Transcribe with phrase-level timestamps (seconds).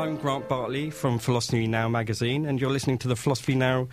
[0.00, 3.86] I'm Grant Bartley from Philosophy Now magazine, and you're listening to the Philosophy Now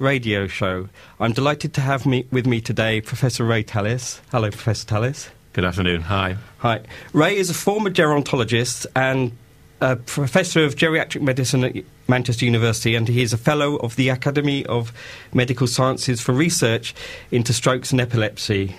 [0.00, 0.88] radio show.
[1.20, 4.20] I'm delighted to have me, with me today Professor Ray Tallis.
[4.32, 5.30] Hello, Professor Tallis.
[5.52, 6.00] Good afternoon.
[6.00, 6.36] Hi.
[6.58, 6.80] Hi.
[7.12, 9.30] Ray is a former gerontologist and
[9.80, 11.76] a professor of geriatric medicine at
[12.08, 14.92] Manchester University, and he is a fellow of the Academy of
[15.32, 16.92] Medical Sciences for research
[17.30, 18.74] into strokes and epilepsy.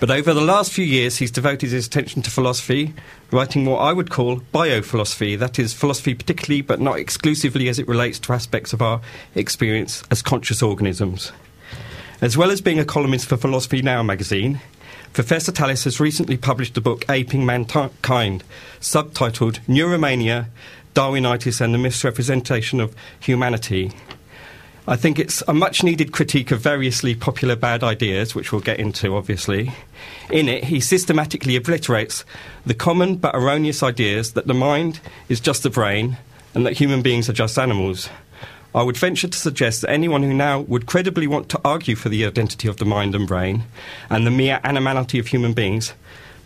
[0.00, 2.94] But over the last few years, he's devoted his attention to philosophy,
[3.30, 7.86] writing what I would call biophilosophy, that is, philosophy particularly but not exclusively as it
[7.86, 9.02] relates to aspects of our
[9.34, 11.32] experience as conscious organisms.
[12.22, 14.60] As well as being a columnist for Philosophy Now magazine,
[15.12, 18.42] Professor Tallis has recently published the book Aping Mankind,
[18.80, 20.46] subtitled Neuromania,
[20.94, 23.92] Darwinitis and the Misrepresentation of Humanity.
[24.88, 28.80] I think it's a much needed critique of variously popular bad ideas, which we'll get
[28.80, 29.72] into, obviously.
[30.30, 32.24] In it, he systematically obliterates
[32.64, 36.16] the common but erroneous ideas that the mind is just the brain
[36.54, 38.08] and that human beings are just animals.
[38.74, 42.08] I would venture to suggest that anyone who now would credibly want to argue for
[42.08, 43.64] the identity of the mind and brain
[44.08, 45.92] and the mere animality of human beings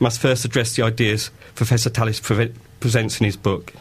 [0.01, 3.73] must first address the ideas Professor Tallis pre- presents in his book.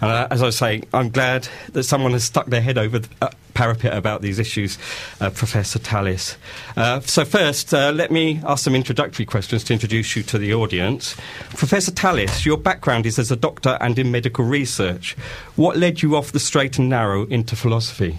[0.00, 3.08] And uh, as I say, I'm glad that someone has stuck their head over the
[3.20, 4.78] uh, parapet about these issues,
[5.20, 6.36] uh, Professor Tallis.
[6.76, 10.54] Uh, so, first, uh, let me ask some introductory questions to introduce you to the
[10.54, 11.16] audience.
[11.50, 15.14] Professor Tallis, your background is as a doctor and in medical research.
[15.56, 18.16] What led you off the straight and narrow into philosophy?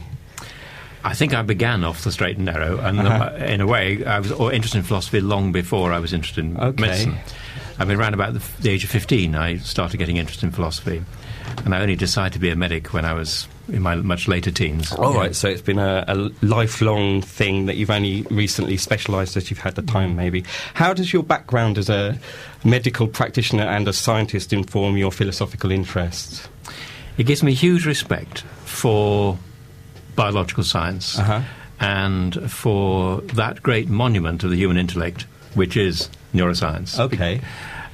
[1.03, 3.43] I think I began off the straight and narrow, and uh-huh.
[3.43, 6.81] in a way, I was interested in philosophy long before I was interested in okay.
[6.81, 7.17] medicine.
[7.81, 11.03] I mean, around about the, the, age of 15, I started getting interested in philosophy.
[11.65, 14.51] And I only decided to be a medic when I was in my much later
[14.51, 14.93] teens.
[14.93, 15.19] All yeah.
[15.19, 16.15] right, so it's been a, a,
[16.45, 20.45] lifelong thing that you've only recently specialised as you've had the time, maybe.
[20.75, 22.19] How does your background as a
[22.63, 26.47] medical practitioner and a scientist inform your philosophical interests?
[27.17, 29.39] It gives me huge respect for
[30.15, 31.41] biological science uh-huh.
[31.79, 35.23] and for that great monument of the human intellect,
[35.55, 36.99] which is neuroscience.
[36.99, 37.41] Okay.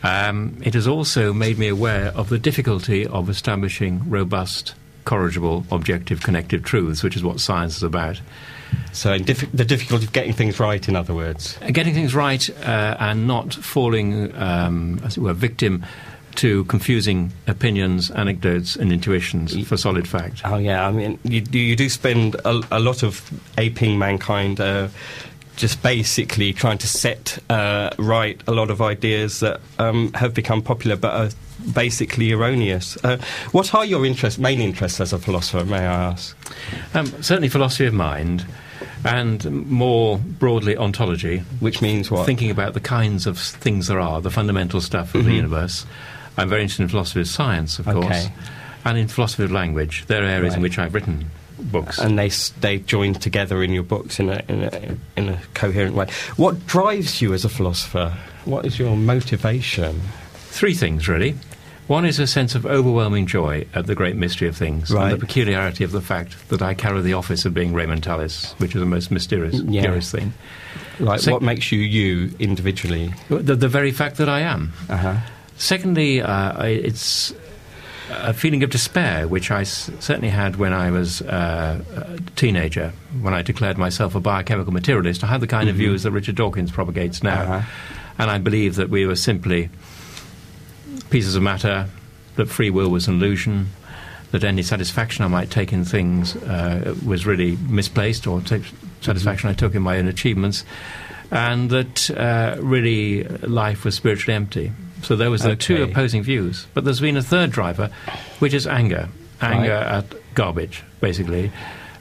[0.04, 4.76] Um, it has also made me aware of the difficulty of establishing robust,
[5.06, 8.22] corrigible, objective, connective truths, which is what science is about.
[8.92, 11.58] So, diff- the difficulty of getting things right, in other words?
[11.72, 15.86] Getting things right uh, and not falling, um, as it were, victim
[16.36, 20.42] to confusing opinions, anecdotes, and intuitions for solid fact.
[20.46, 20.88] Oh, yeah.
[20.88, 23.28] I mean, you, you do spend a, a lot of
[23.58, 24.60] aping mankind.
[24.60, 24.90] Uh,
[25.58, 30.62] just basically trying to set uh, right a lot of ideas that um, have become
[30.62, 31.30] popular but are
[31.74, 32.98] basically erroneous.
[33.04, 33.18] Uh,
[33.52, 36.38] what are your interests, main interests as a philosopher, may I ask?
[36.94, 38.46] Um, certainly philosophy of mind
[39.04, 41.40] and more broadly ontology.
[41.60, 42.26] Which means what?
[42.26, 45.30] Thinking about the kinds of things there are, the fundamental stuff of mm-hmm.
[45.30, 45.86] the universe.
[46.38, 48.00] I'm very interested in philosophy of science, of okay.
[48.00, 48.28] course,
[48.86, 50.06] and in philosophy of language.
[50.06, 50.58] There are areas right.
[50.58, 52.30] in which I've written books, and they
[52.60, 56.08] they join together in your books in a, in a in a coherent way.
[56.36, 58.16] What drives you as a philosopher?
[58.46, 60.02] What is your motivation?
[60.34, 61.36] Three things really.
[61.88, 65.04] One is a sense of overwhelming joy at the great mystery of things right.
[65.04, 68.52] and the peculiarity of the fact that I carry the office of being Raymond Tallis,
[68.60, 69.84] which is the most mysterious, yeah.
[69.84, 70.34] curious thing.
[71.00, 73.14] Like, what makes you you individually?
[73.30, 74.74] The, the very fact that I am.
[74.90, 75.16] Uh-huh.
[75.56, 77.34] Secondly, uh, it's
[78.10, 82.94] a feeling of despair, which I s- certainly had when I was uh, a teenager,
[83.22, 85.24] when I declared myself a biochemical materialist.
[85.24, 85.72] I had the kind mm-hmm.
[85.72, 87.42] of views that Richard Dawkins propagates now.
[87.42, 87.62] Uh-huh.
[88.20, 89.70] And I believe that we were simply
[91.10, 91.88] pieces of matter,
[92.36, 93.70] that free will was an illusion,
[94.32, 98.64] that any satisfaction I might take in things uh, was really misplaced, or take
[99.02, 99.58] satisfaction mm-hmm.
[99.58, 100.66] I took in my own achievements,
[101.32, 104.72] and that uh, really life was spiritually empty.
[105.04, 105.60] So there was the okay.
[105.60, 106.68] two opposing views.
[106.74, 107.92] But there's been a third driver,
[108.40, 109.10] which is anger.
[109.42, 110.04] Anger right.
[110.04, 111.52] at garbage, basically.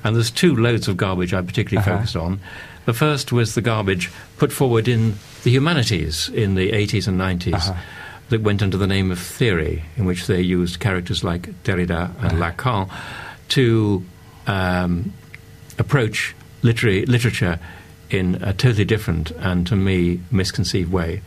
[0.05, 1.99] And there's two loads of garbage I particularly uh-huh.
[1.99, 2.41] focused on.
[2.85, 7.55] The first was the garbage put forward in the humanities in the 80s and 90s
[7.55, 7.75] uh-huh.
[8.29, 12.41] that went under the name of theory, in which they used characters like Derrida and
[12.41, 12.53] uh-huh.
[12.53, 12.91] Lacan
[13.49, 14.05] to
[14.47, 15.12] um,
[15.79, 17.59] approach literary, literature
[18.11, 21.23] in a totally different and, to me, misconceived way.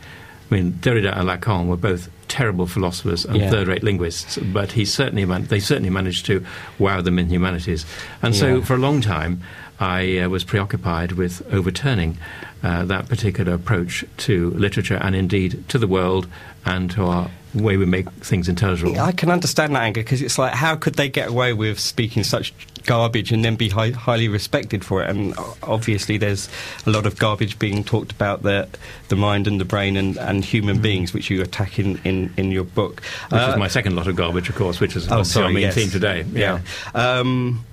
[0.50, 3.50] I mean, Derrida and Lacan were both terrible philosophers and yeah.
[3.50, 6.44] third-rate linguists, but he certainly man- they certainly managed to
[6.78, 7.86] wow them in humanities.
[8.22, 8.40] And yeah.
[8.40, 9.42] so, for a long time,
[9.78, 12.18] I uh, was preoccupied with overturning
[12.62, 16.26] uh, that particular approach to literature and indeed to the world
[16.66, 18.98] and to our way we make things intelligible.
[18.98, 22.22] I can understand that anger because it's like, how could they get away with speaking
[22.24, 22.52] such
[22.84, 25.10] garbage and then be hi- highly respected for it?
[25.10, 26.48] And obviously, there's
[26.86, 28.68] a lot of garbage being talked about the
[29.08, 30.82] the mind and the brain and, and human mm.
[30.82, 33.02] beings, which you attack in, in, in your book.
[33.30, 35.52] Which uh, is my second lot of garbage, of course, which is oh, sorry, our
[35.52, 35.74] main yes.
[35.74, 36.24] theme today.
[36.32, 36.60] Yeah.
[36.94, 37.18] yeah.
[37.18, 37.64] Um,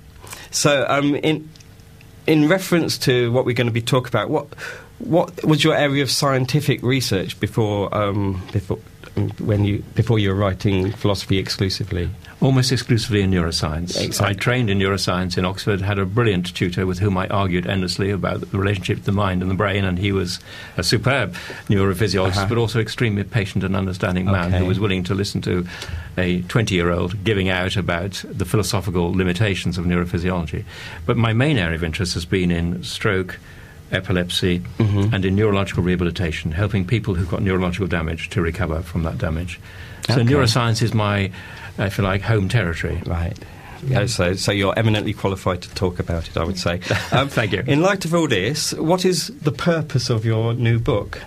[0.50, 1.48] so, um, in
[2.26, 4.48] in reference to what we're going to be talking about, what
[4.98, 8.78] what was your area of scientific research before um, before
[9.40, 12.10] when you before you were writing philosophy exclusively?
[12.40, 14.00] Almost exclusively in neuroscience.
[14.00, 14.26] Exactly.
[14.26, 18.10] I trained in neuroscience in Oxford, had a brilliant tutor with whom I argued endlessly
[18.10, 20.38] about the relationship of the mind and the brain, and he was
[20.76, 21.34] a superb
[21.68, 22.46] neurophysiologist, uh-huh.
[22.48, 24.58] but also extremely patient and understanding man okay.
[24.58, 25.66] who was willing to listen to
[26.16, 30.64] a 20 year old giving out about the philosophical limitations of neurophysiology.
[31.06, 33.38] But my main area of interest has been in stroke
[33.92, 35.14] epilepsy, mm-hmm.
[35.14, 39.60] and in neurological rehabilitation, helping people who've got neurological damage to recover from that damage.
[40.06, 40.24] So okay.
[40.24, 41.30] neuroscience is my,
[41.78, 43.02] if you like, home territory.
[43.06, 43.36] Right.
[43.84, 46.80] Yeah, so, so you're eminently qualified to talk about it, I would say.
[47.12, 47.62] Um, Thank you.
[47.66, 51.22] In light of all this, what is the purpose of your new book?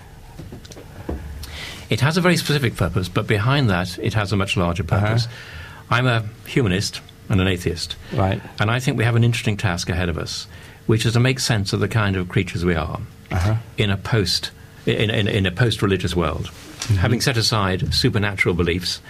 [1.90, 5.00] It has a very specific purpose, but behind that, it has a much larger uh-huh.
[5.00, 5.25] purpose.
[5.25, 5.96] Uh-huh.
[5.96, 7.96] I'm a humanist and an atheist.
[8.14, 8.42] Right.
[8.60, 10.48] And I think we have an interesting task ahead of us
[10.88, 13.00] which is to make sense of the kind of creatures we are
[13.31, 13.56] uh-huh.
[13.78, 14.51] in a post
[14.86, 16.45] in, in, in a post-religious world.
[16.45, 16.95] Mm-hmm.
[16.95, 19.01] Having set aside supernatural beliefs,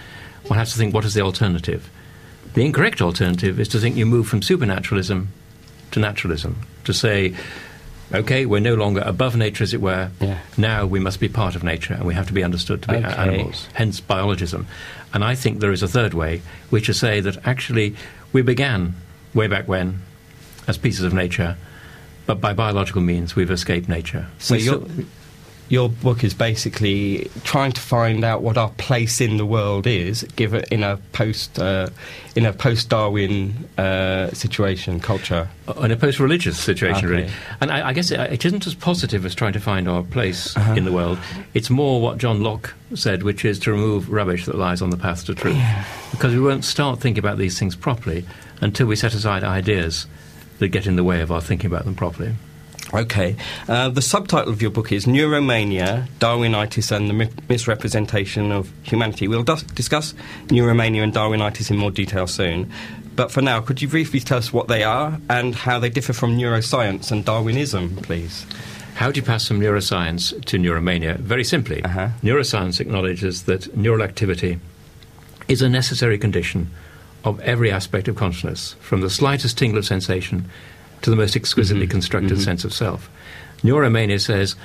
[0.46, 1.88] one has to think what is the alternative.
[2.54, 5.28] The incorrect alternative is to think you move from supernaturalism
[5.92, 6.60] to naturalism.
[6.84, 7.34] To say,
[8.12, 10.10] okay, we're no longer above nature, as it were.
[10.20, 10.38] Yeah.
[10.58, 12.96] Now we must be part of nature, and we have to be understood to be
[12.96, 13.06] okay.
[13.06, 13.68] animals.
[13.74, 14.66] Hence biologism.
[15.14, 17.94] And I think there is a third way, which is to say that actually
[18.32, 18.94] we began
[19.32, 20.02] way back when
[20.66, 21.56] as pieces of nature,
[22.26, 24.26] but by biological means we've escaped nature.
[24.38, 24.84] So your,
[25.72, 30.22] your book is basically trying to find out what our place in the world is,
[30.36, 31.88] given in a post uh,
[32.36, 35.48] in a post Darwin uh, situation, culture,
[35.80, 37.06] in a post religious situation, okay.
[37.06, 37.30] really.
[37.62, 40.54] And I, I guess it, it isn't as positive as trying to find our place
[40.56, 40.74] uh-huh.
[40.74, 41.18] in the world.
[41.54, 44.98] It's more what John Locke said, which is to remove rubbish that lies on the
[44.98, 45.86] path to truth, yeah.
[46.10, 48.26] because we won't start thinking about these things properly
[48.60, 50.06] until we set aside ideas
[50.62, 52.34] that get in the way of our thinking about them properly.
[52.94, 53.36] Okay.
[53.68, 59.28] Uh, the subtitle of your book is Neuromania, Darwinitis and the Misrepresentation of Humanity.
[59.28, 60.14] We'll discuss
[60.48, 62.70] neuromania and Darwinitis in more detail soon.
[63.16, 66.12] But for now, could you briefly tell us what they are and how they differ
[66.12, 68.46] from neuroscience and Darwinism, please?
[68.94, 71.16] How do you pass from neuroscience to neuromania?
[71.16, 72.10] Very simply, uh-huh.
[72.22, 74.60] neuroscience acknowledges that neural activity
[75.48, 76.70] is a necessary condition
[77.24, 80.48] of every aspect of consciousness, from the slightest tingle of sensation
[81.02, 81.92] to the most exquisitely mm-hmm.
[81.92, 82.42] constructed mm-hmm.
[82.42, 83.10] sense of self.
[83.62, 84.56] Neuromania says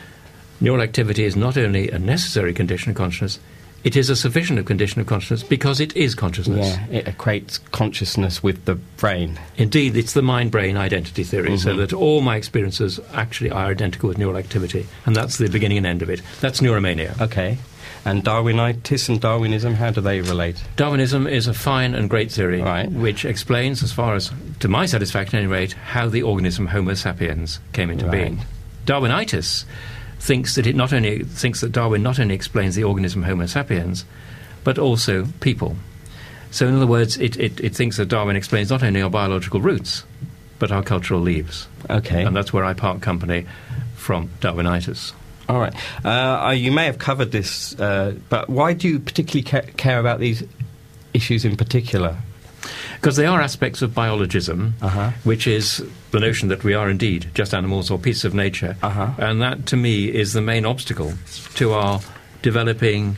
[0.59, 3.39] neural activity is not only a necessary condition of consciousness,
[3.83, 6.67] it is a sufficient condition of consciousness because it is consciousness.
[6.67, 9.39] Yeah, it equates consciousness with the brain.
[9.55, 11.57] Indeed, it's the mind brain identity theory, mm-hmm.
[11.57, 15.77] so that all my experiences actually are identical with neural activity, and that's the beginning
[15.77, 16.21] and end of it.
[16.41, 17.19] That's neuromania.
[17.21, 17.59] Okay.
[18.05, 20.63] And Darwinitis and Darwinism, how do they relate?
[20.75, 22.89] Darwinism is a fine and great theory right.
[22.89, 26.93] which explains, as far as to my satisfaction at any rate, how the organism Homo
[26.93, 28.11] sapiens came into right.
[28.11, 28.39] being.
[28.85, 29.65] Darwinitis
[30.19, 34.05] thinks that it not only thinks that Darwin not only explains the organism Homo sapiens,
[34.63, 35.75] but also people.
[36.51, 39.61] So, in other words, it, it, it thinks that Darwin explains not only our biological
[39.61, 40.05] roots,
[40.59, 41.67] but our cultural leaves.
[41.89, 42.23] Okay.
[42.23, 43.45] And that's where I part company
[43.95, 45.13] from Darwinitis.
[45.49, 45.73] All right.
[46.05, 50.19] Uh, you may have covered this, uh, but why do you particularly ca- care about
[50.19, 50.43] these
[51.13, 52.17] issues in particular?
[52.95, 55.11] Because they are aspects of biologism, uh-huh.
[55.23, 58.75] which is the notion that we are indeed just animals or pieces of nature.
[58.81, 59.11] Uh-huh.
[59.17, 61.13] And that, to me, is the main obstacle
[61.55, 62.01] to our
[62.41, 63.15] developing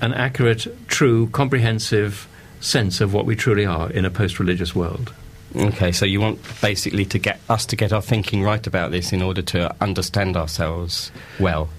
[0.00, 2.28] an accurate, true, comprehensive
[2.60, 5.12] sense of what we truly are in a post religious world.
[5.56, 9.12] Okay, so you want basically to get us to get our thinking right about this
[9.12, 11.70] in order to understand ourselves well.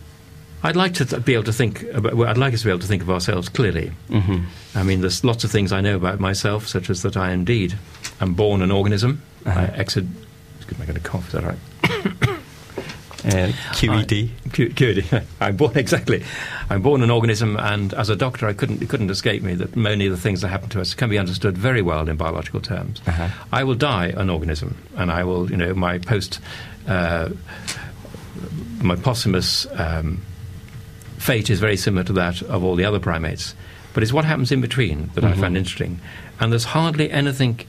[0.62, 1.84] I'd like to th- be able to think.
[1.84, 3.92] About, well, I'd like us to be able to think of ourselves clearly.
[4.10, 4.44] Mm-hmm.
[4.76, 7.78] I mean, there's lots of things I know about myself, such as that I indeed
[8.20, 9.22] am born an organism.
[9.46, 9.60] Uh-huh.
[9.60, 10.06] I exit.
[10.58, 11.28] Excuse me, I'm going to cough.
[11.28, 11.58] Is that right?
[13.30, 14.30] Uh, QED.
[14.46, 15.26] I, Q, QED.
[15.40, 16.24] I'm born exactly.
[16.70, 18.82] I'm born an organism, and as a doctor, I couldn't.
[18.82, 21.18] It couldn't escape me that many of the things that happen to us can be
[21.18, 23.02] understood very well in biological terms.
[23.08, 23.30] Uh-huh.
[23.52, 25.50] I will die an organism, and I will.
[25.50, 26.40] You know, my post,
[26.88, 27.30] uh,
[28.82, 30.22] my posthumous um,
[31.18, 33.56] fate is very similar to that of all the other primates.
[33.94, 35.34] But it's what happens in between that mm-hmm.
[35.34, 36.00] I find interesting,
[36.40, 37.60] and there's hardly anything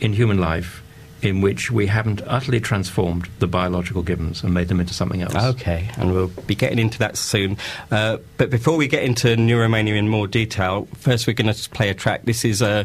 [0.00, 0.82] in human life
[1.22, 5.34] in which we haven't utterly transformed the biological givens and made them into something else.
[5.34, 7.56] Okay, and we'll be getting into that soon.
[7.90, 11.88] Uh, but before we get into neuromania in more detail, first we're going to play
[11.88, 12.24] a track.
[12.24, 12.84] This is uh,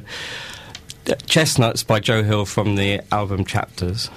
[1.25, 4.09] Chestnuts by Joe Hill from the album Chapters.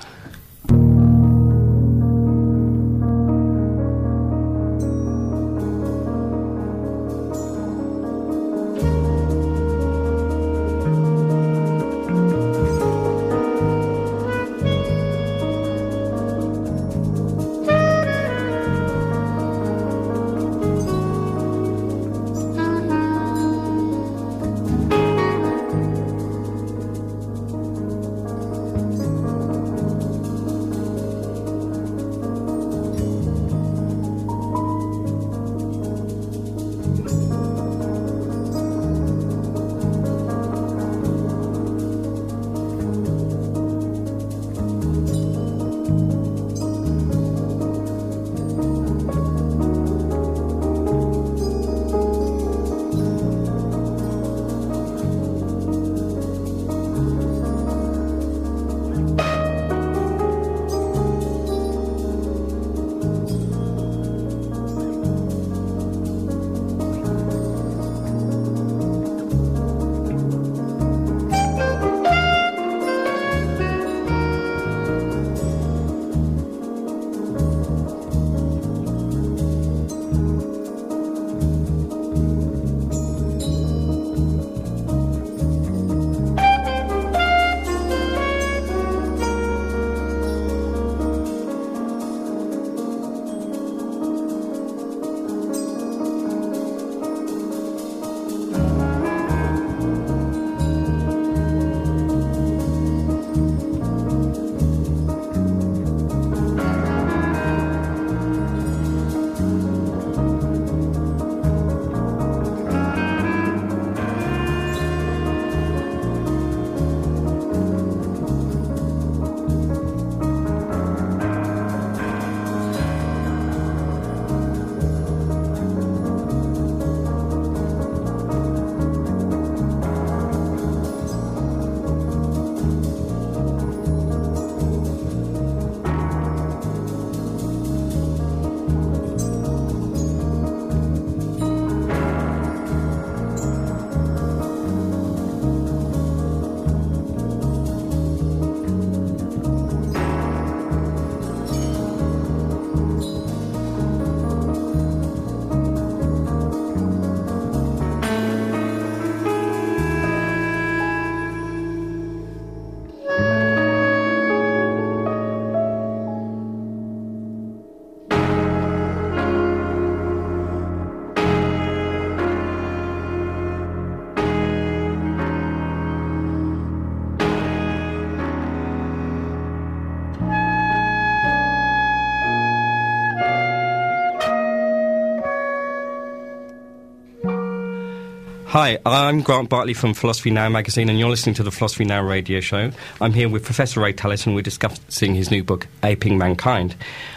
[188.51, 192.01] Hi, I'm Grant Bartley from Philosophy Now magazine, and you're listening to the Philosophy Now
[192.01, 192.71] radio show.
[193.01, 196.77] I'm here with Professor Ray Tallis, and we're discussing his new book, Aping Mankind.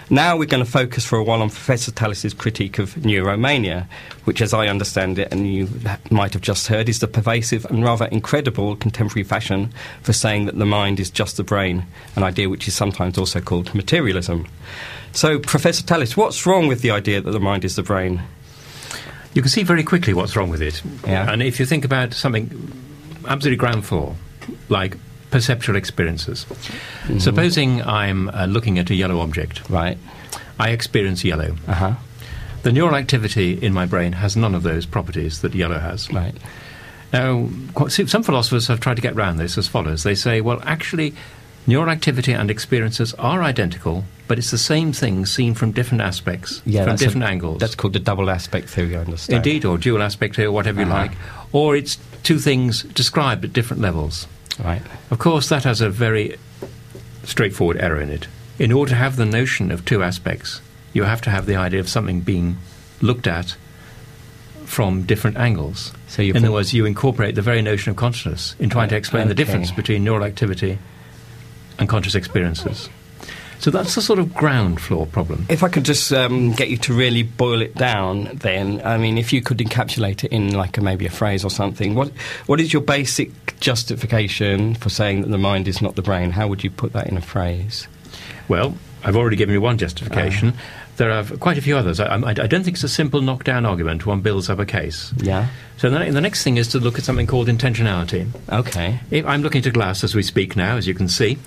[0.09, 3.85] Now we're going to focus for a while on Professor Tallis's critique of neuromania,
[4.23, 5.69] which, as I understand it, and you
[6.09, 9.71] might have just heard, is the pervasive and rather incredible contemporary fashion
[10.01, 13.39] for saying that the mind is just the brain, an idea which is sometimes also
[13.39, 14.47] called materialism.
[15.11, 18.23] So, Professor Tallis, what's wrong with the idea that the mind is the brain?
[19.33, 20.81] You can see very quickly what's wrong with it.
[21.05, 21.31] Yeah.
[21.31, 22.49] And if you think about something
[23.27, 24.15] absolutely ground floor,
[24.69, 24.97] like
[25.31, 26.45] perceptual experiences.
[26.45, 27.19] Mm-hmm.
[27.19, 29.69] Supposing I'm uh, looking at a yellow object.
[29.69, 29.97] Right.
[30.59, 31.55] I experience yellow.
[31.67, 31.95] Uh-huh.
[32.63, 36.11] The neural activity in my brain has none of those properties that yellow has.
[36.11, 36.35] Right.
[37.13, 37.49] Now,
[37.87, 40.03] some philosophers have tried to get around this as follows.
[40.03, 41.15] They say, well, actually,
[41.67, 46.61] neural activity and experiences are identical, but it's the same thing seen from different aspects,
[46.65, 47.59] yeah, from different a, angles.
[47.59, 49.37] That's called the double aspect theory, I understand.
[49.37, 50.89] Indeed, or dual aspect theory, or whatever uh-huh.
[50.89, 51.17] you like.
[51.51, 54.27] Or it's two things described at different levels.
[54.63, 54.81] Right.
[55.09, 56.37] Of course, that has a very
[57.23, 58.27] straightforward error in it.
[58.57, 60.61] In order to have the notion of two aspects,
[60.93, 62.57] you have to have the idea of something being
[63.01, 63.55] looked at
[64.65, 65.93] from different angles.
[66.07, 69.21] So in other words, you incorporate the very notion of consciousness in trying to explain
[69.21, 69.29] okay.
[69.29, 70.77] the difference between neural activity
[71.79, 72.89] and conscious experiences.
[73.59, 75.45] So that's the sort of ground floor problem.
[75.49, 79.17] If I could just um, get you to really boil it down, then I mean,
[79.17, 82.09] if you could encapsulate it in like a, maybe a phrase or something, what
[82.45, 86.31] what is your basic justification for saying that the mind is not the brain?
[86.31, 87.89] How would you put that in a phrase?
[88.47, 90.49] Well, I've already given you one justification.
[90.49, 90.53] Uh,
[90.95, 91.99] there are quite a few others.
[91.99, 94.05] I, I, I, don't think it's a simple knockdown argument.
[94.05, 95.13] One builds up a case.
[95.17, 95.47] Yeah.
[95.77, 98.27] So the, the, next thing is to look at something called intentionality.
[98.49, 98.99] Okay.
[99.09, 101.37] If I'm looking at glass as we speak now, as you can see,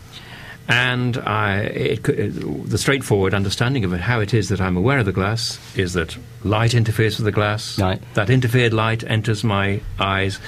[0.69, 4.77] and I, it, it, uh, the straightforward understanding of it, how it is that I'm
[4.77, 7.79] aware of the glass is that light interferes with the glass.
[7.79, 8.01] Right.
[8.15, 10.39] That interfered light enters my eyes,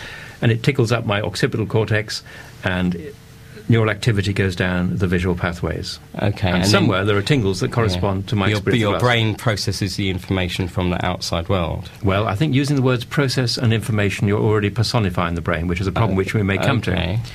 [0.40, 2.22] and it tickles up my occipital cortex,
[2.62, 3.12] and
[3.68, 5.98] neural activity goes down the visual pathways.
[6.16, 6.48] Okay.
[6.48, 8.28] And, and somewhere there are tingles that correspond yeah.
[8.28, 8.80] to my your, experience.
[8.80, 11.90] Your brain processes the information from the outside world.
[12.02, 15.80] Well, I think using the words process and information, you're already personifying the brain, which
[15.80, 16.18] is a problem okay.
[16.18, 17.20] which we may come okay.
[17.24, 17.30] to.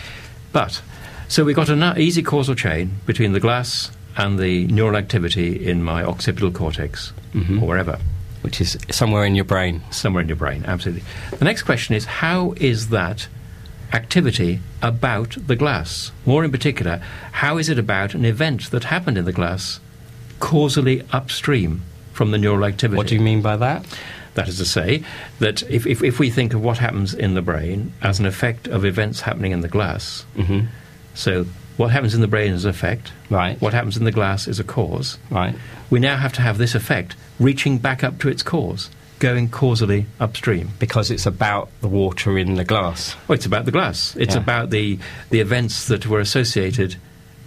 [0.51, 0.81] But,
[1.29, 5.83] so we've got an easy causal chain between the glass and the neural activity in
[5.83, 7.63] my occipital cortex, mm-hmm.
[7.63, 7.97] or wherever.
[8.41, 9.81] Which is somewhere in your brain.
[9.91, 11.03] Somewhere in your brain, absolutely.
[11.37, 13.27] The next question is how is that
[13.93, 16.11] activity about the glass?
[16.25, 19.79] More in particular, how is it about an event that happened in the glass
[20.39, 21.83] causally upstream
[22.13, 22.97] from the neural activity?
[22.97, 23.85] What do you mean by that?
[24.35, 25.03] That is to say,
[25.39, 28.67] that if, if, if we think of what happens in the brain as an effect
[28.67, 30.67] of events happening in the glass, mm-hmm.
[31.19, 31.45] So
[31.75, 33.59] what happens in the brain is an effect, right.
[33.61, 35.53] what happens in the glass is a cause, right.
[35.89, 40.05] we now have to have this effect reaching back up to its cause going causally
[40.21, 40.69] upstream.
[40.79, 43.17] Because it's about the water in the glass.
[43.27, 44.15] Well, it's about the glass.
[44.15, 44.41] It's Yeah.
[44.41, 44.97] about the,
[45.29, 46.95] the events that were associated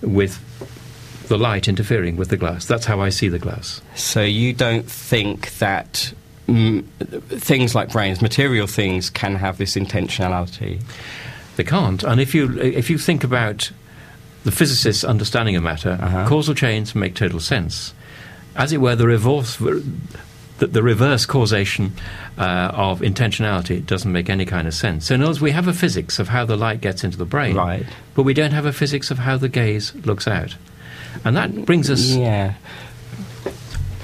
[0.03, 0.39] with
[1.29, 2.67] the light interfering with the glass.
[2.67, 3.81] That's how I see the glass.
[3.95, 6.13] So you don't think that
[6.47, 6.85] mm,
[7.41, 10.83] things like brains, material things, can have this intentionality?
[11.57, 12.03] They can't.
[12.03, 13.71] And if you, if you think about
[14.45, 16.27] the physicist's understanding of matter, Uh-huh.
[16.29, 17.95] causal chains make total sense.
[18.57, 21.93] As it were, the reverse, the, the reverse causation
[22.39, 25.07] uh, of intentionality doesn't make any kind of sense.
[25.07, 27.25] So, in other words, we have a physics of how the light gets into the
[27.25, 27.87] brain, Right.
[28.15, 30.57] but we don't have a physics of how the gaze looks out.
[31.25, 32.55] And that brings us Yeah.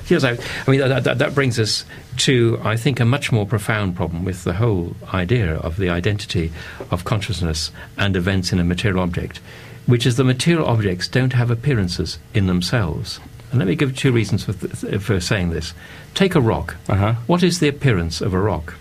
[0.08, 1.84] Yes, I, I mean, that, that, that brings us
[2.20, 6.52] to, I think, a much more profound problem with the whole idea of the identity
[6.90, 9.38] of consciousness and events in a material object,
[9.86, 13.20] which is the material objects don't have appearances in themselves.
[13.50, 15.72] And let me give two reasons for, th- for saying this.
[16.14, 16.76] Take a rock.
[16.88, 17.14] Uh-huh.
[17.26, 18.74] What is the appearance of a rock?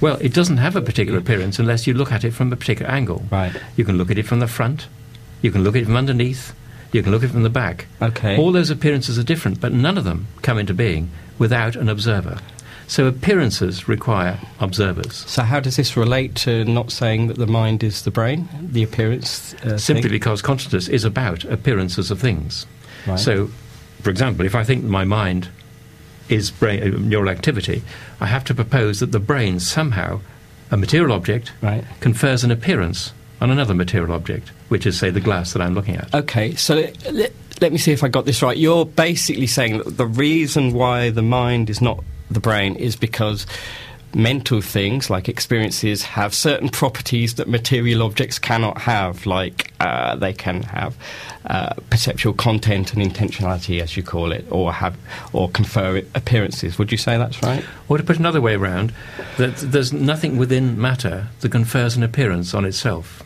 [0.00, 2.90] Well, it doesn't have a particular appearance unless you look at it from a particular
[2.90, 3.22] angle.
[3.30, 3.52] Right.
[3.76, 4.88] You can look at it from the front,
[5.42, 6.54] you can look at it from underneath,
[6.92, 7.86] you can look at it from the back.
[8.00, 8.36] Okay.
[8.36, 12.38] All those appearances are different, but none of them come into being without an observer.
[12.90, 15.14] So appearances require observers.
[15.28, 18.82] So how does this relate to not saying that the mind is the brain, the
[18.82, 19.54] appearance?
[19.64, 20.10] Uh, Simply thing?
[20.10, 22.66] because consciousness is about appearances of things.
[23.06, 23.16] Right.
[23.16, 23.48] So,
[24.02, 25.48] for example, if I think my mind
[26.28, 27.84] is brain, uh, neural activity,
[28.18, 30.20] I have to propose that the brain somehow,
[30.72, 31.84] a material object, Right.
[32.00, 35.94] confers an appearance on another material object, which is, say, the glass that I'm looking
[35.94, 36.12] at.
[36.12, 38.56] Okay, so let, let, let me see if I got this right.
[38.56, 43.46] You're basically saying that the reason why the mind is not the brain is because
[44.12, 50.32] mental things like experiences have certain properties that material objects cannot have, like uh, they
[50.32, 50.96] can have
[51.46, 54.96] uh, perceptual content and intentionality, as you call it, or have
[55.32, 56.76] or confer appearances.
[56.78, 57.64] Would you say that's right?
[57.88, 58.92] Or to put another way around,
[59.38, 63.22] that there's nothing within matter that confers an appearance on itself.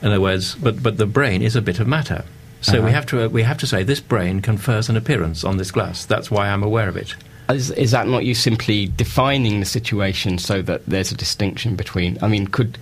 [0.00, 2.24] In other words, but, but the brain is a bit of matter.
[2.60, 2.86] So Uh-huh.
[2.86, 5.70] we, have to, uh, we have to say this brain confers an appearance on this
[5.70, 6.04] glass.
[6.04, 7.14] That's why I'm aware of it.
[7.48, 12.18] Is, is that not you simply defining the situation so that there's a distinction between?
[12.22, 12.78] I mean, could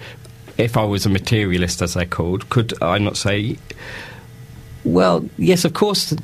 [0.59, 3.57] if I was a materialist, as I called, could I not say,
[4.85, 6.15] well, yes, of course,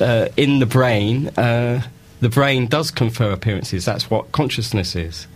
[0.00, 1.82] uh, in the brain, uh,
[2.20, 3.84] the brain does confer appearances.
[3.84, 5.26] That's what consciousness is.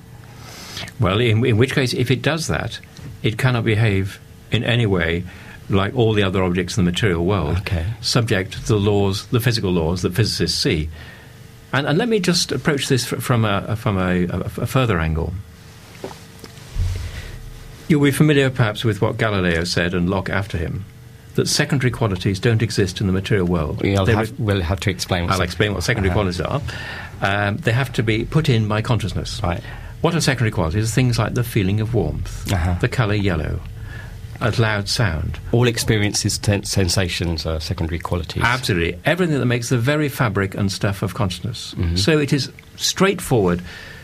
[0.98, 2.80] Well, in, in which case, if it does that,
[3.22, 4.20] it cannot behave
[4.50, 5.24] in any way
[5.68, 7.86] like all the other objects in the material world, Okay.
[8.00, 10.88] subject to the laws, the physical laws that physicists see.
[11.72, 15.32] And, and let me just approach this from a, from a, a, a further angle.
[17.88, 20.84] You'll be familiar, perhaps, with what Galileo said and Locke after him
[21.36, 23.80] that secondary qualities don't exist in the material world.
[23.82, 25.24] We'll have, re- we'll have to explain.
[25.24, 26.16] What I'll explain what secondary Uh-huh.
[26.16, 26.60] qualities are.
[27.20, 29.40] Um, they have to be put in by consciousness.
[29.42, 29.62] Right.
[30.00, 30.92] What are secondary qualities?
[30.92, 32.74] Things like the feeling of warmth, Uh-huh.
[32.80, 33.60] the colour yellow,
[34.40, 35.38] a loud sound.
[35.52, 38.42] All experiences, ten- sensations are secondary qualities.
[38.42, 38.98] Absolutely.
[39.04, 41.74] Everything that makes the very fabric and stuff of consciousness.
[41.76, 41.98] Mhm.
[41.98, 43.60] So it is straightforward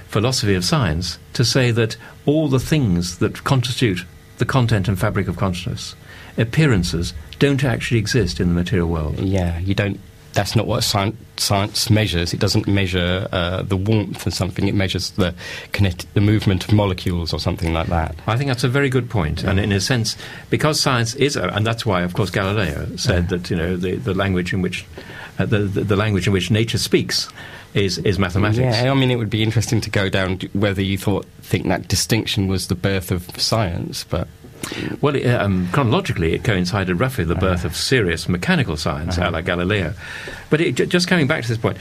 [0.09, 1.97] philosophy of science to say that
[2.27, 4.05] all the things that constitute
[4.39, 5.95] the content and fabric of consciousness,
[6.37, 9.19] appearances, don't actually exist in the material world.
[9.19, 9.99] Yeah, you don't
[10.37, 12.33] that's not what science, science measures.
[12.35, 14.69] It doesn't measure uh, the warmth of something.
[14.69, 15.35] It measures the
[15.73, 18.15] kinetic, the movement of molecules or something like that.
[18.27, 19.43] I think that's a very good point.
[19.43, 20.17] And in a sense,
[20.51, 23.97] because science is, a, and that's why, of course, Galileo said that you know the,
[23.97, 24.85] the language in which
[25.39, 27.29] uh, the, the, the language in which nature speaks
[27.75, 28.77] is, is mathematics.
[28.77, 31.89] Yeah, I mean, it would be interesting to go down whether you thought think that
[31.89, 34.29] distinction was the birth of science, but
[35.01, 39.31] well, it, um, chronologically, it coincided roughly with the birth of serious mechanical science, uh-huh.
[39.31, 39.95] like Galileo.
[40.51, 41.79] But it, j- just coming back to this point,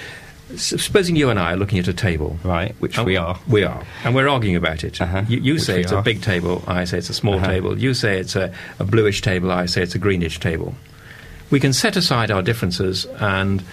[0.56, 2.76] supposing you and I are looking at a table, right?
[2.80, 5.02] Which we are, we are, and we're arguing about it.
[5.02, 5.24] Uh-huh.
[5.28, 6.00] You, you say it's are.
[6.00, 7.48] a big table, I say it's a small uh-huh.
[7.48, 7.80] table.
[7.80, 10.76] You say it's a, a bluish table, I say it's a greenish table.
[11.52, 13.64] We can set aside our differences and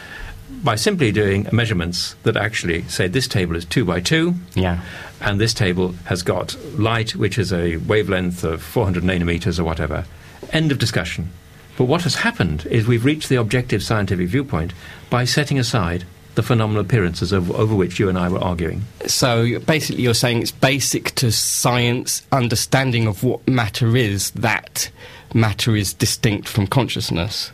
[0.62, 4.80] by simply doing measurements that actually say this table is two by two, yeah,
[5.20, 10.04] and this table has got light, which is a wavelength of 400 nanometers or whatever.
[10.52, 11.30] End of discussion.
[11.76, 14.72] But what has happened is we've reached the objective scientific viewpoint
[15.10, 18.82] by setting aside the phenomenal appearances of, over which you and I were arguing.
[19.06, 24.90] So basically, you're saying it's basic to science understanding of what matter is that
[25.34, 27.52] matter is distinct from consciousness.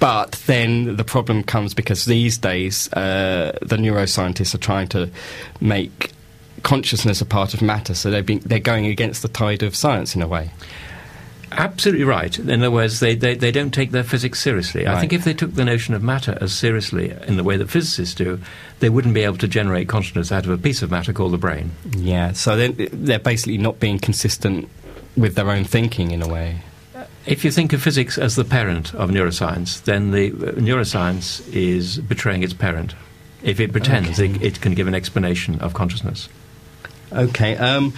[0.00, 5.10] But then the problem comes because these days uh, the neuroscientists are trying to
[5.60, 6.12] make
[6.62, 10.26] consciousness a part of matter, so they're, going against the tide of science in a
[10.26, 10.50] way.
[11.52, 12.36] Absolutely right.
[12.36, 14.84] In other words, they, they, they don't take their physics seriously.
[14.84, 14.96] Right.
[14.96, 17.70] I think if they took the notion of matter as seriously in the way that
[17.70, 18.40] physicists do,
[18.80, 21.38] they wouldn't be able to generate consciousness out of a piece of matter called the
[21.38, 21.70] brain.
[21.96, 24.68] Yeah, so they're, they're basically not being consistent
[25.16, 26.62] with their own thinking in a way.
[27.26, 31.98] If you think of physics as the parent of neuroscience, then the uh, neuroscience is
[31.98, 32.94] betraying its parent.
[33.42, 34.34] If it pretends okay.
[34.34, 36.28] it, it, can give an explanation of consciousness.
[37.12, 37.56] Okay.
[37.56, 37.94] Um,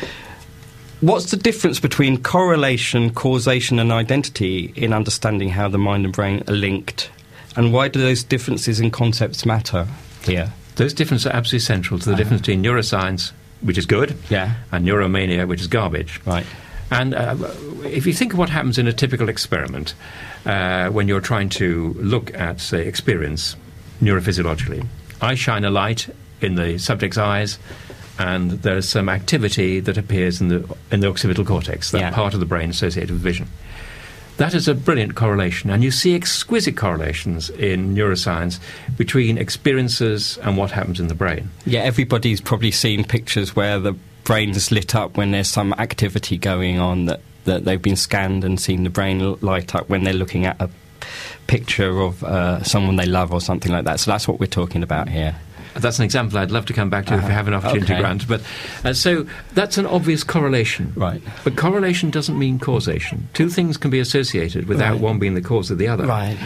[1.01, 6.43] what's the difference between correlation, causation, and identity in understanding how the mind and brain
[6.49, 7.11] are linked?
[7.57, 9.89] And why do those differences in concepts matter
[10.25, 10.53] here?
[10.77, 12.19] Those differences are absolutely central to the uh-huh.
[12.19, 14.55] difference between neuroscience, which is good, yeah.
[14.71, 16.21] and neuromania, which is garbage.
[16.27, 16.47] Right.
[16.91, 17.37] And uh,
[17.85, 19.95] if you think of what happens in a typical experiment
[20.45, 23.57] uh, when you're trying to look at, say, experience
[24.01, 24.87] neurophysiologically,
[25.21, 26.09] I shine a light
[26.41, 27.59] in the subject's eyes,
[28.19, 32.11] and there's some activity that appears in the in the occipital cortex, that yeah.
[32.11, 33.49] part of the brain associated with vision.
[34.37, 38.61] That is a brilliant correlation, and you see exquisite correlations in neuroscience
[38.97, 41.51] between experiences and what happens in the brain.
[41.65, 43.95] Yeah, everybody's probably seen pictures where the
[44.25, 48.61] brain's lit up when there's some activity going on that, that they've been scanned and
[48.61, 50.69] seen the brain light up when they're looking at a
[51.47, 54.01] picture of uh, someone they love or something like that.
[54.01, 55.37] So that's what we're talking about here.
[55.79, 57.23] That's an example I'd love to come back to uh-huh.
[57.23, 58.01] if we have an opportunity, okay.
[58.01, 58.29] Grant.
[58.29, 58.43] But
[58.85, 61.23] uh, so that's an obvious correlation, right?
[61.45, 63.29] But correlation doesn't mean causation.
[63.35, 65.01] Two things can be associated without right.
[65.01, 66.39] one being the cause of the other, right?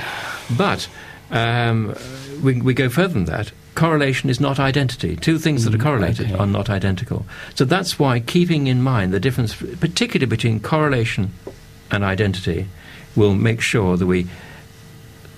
[0.57, 0.89] But
[1.31, 1.95] um,
[2.43, 5.17] we, we go further than that correlation is not identity.
[5.17, 6.39] Two things that are mm, correlated okay.
[6.39, 7.25] are not identical.
[7.55, 11.33] So that's why keeping in mind the difference, particularly between correlation
[11.91, 12.69] and identity,
[13.17, 14.27] will make sure that we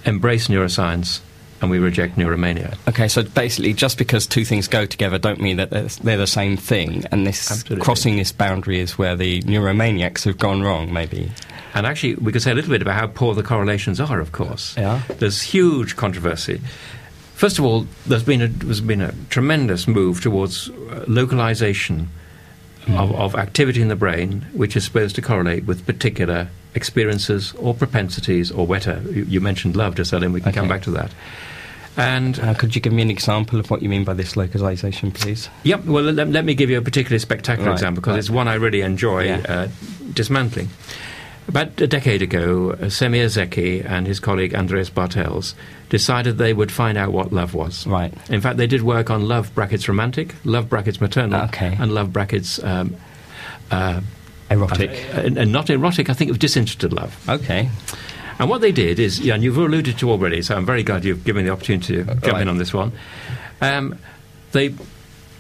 [0.05, 1.21] embrace neuroscience
[1.63, 2.77] and we reject neuromania.
[2.89, 6.27] Okay, so basically, just because two things go together don't mean that they're, they're the
[6.27, 7.83] same thing, and this Absolutely.
[7.83, 11.33] crossing this boundary is where the neuromaniacs have gone wrong, maybe.
[11.75, 14.21] And actually, we could say a little bit about how poor the correlations are.
[14.21, 15.01] Of course, yeah.
[15.19, 16.61] There's huge controversy
[17.43, 22.09] First of all, there's been a, there's been a tremendous move towards uh, localization
[22.85, 22.97] mm.
[22.97, 27.75] of, of activity in the brain, which is supposed to correlate with particular experiences or
[27.75, 29.11] propensities or whatever.
[29.11, 30.61] You, you mentioned love just and we can okay.
[30.61, 31.11] come back to that.
[31.97, 35.13] And uh, could you give me an example of what you mean by this localization,
[35.13, 35.51] please?
[35.65, 35.85] Yep.
[35.85, 38.19] Well, let, let me give you a particularly spectacular right, example because right.
[38.19, 39.45] it's one I really enjoy yeah.
[39.49, 39.69] uh,
[40.15, 40.69] dismantling.
[41.49, 45.55] About a decade ago, uh, Semir Zeki and his colleague Andreas Bartels
[45.91, 47.87] decided they would find out what love was.
[47.87, 48.15] Right.
[48.31, 51.77] In fact, they did work on love brackets romantic, love brackets maternal, okay.
[51.79, 52.97] and love brackets um,
[53.71, 54.01] uh,
[54.51, 54.91] erotic.
[55.15, 57.29] Uh, and not erotic, I think of disinterested love.
[57.29, 57.69] Okay.
[58.43, 61.05] And what they did is, yeah, and you've alluded to already, so I'm very glad
[61.05, 62.43] you've given me the opportunity to jump right.
[62.43, 62.91] in on this one.
[63.61, 63.97] Um,
[64.51, 64.75] they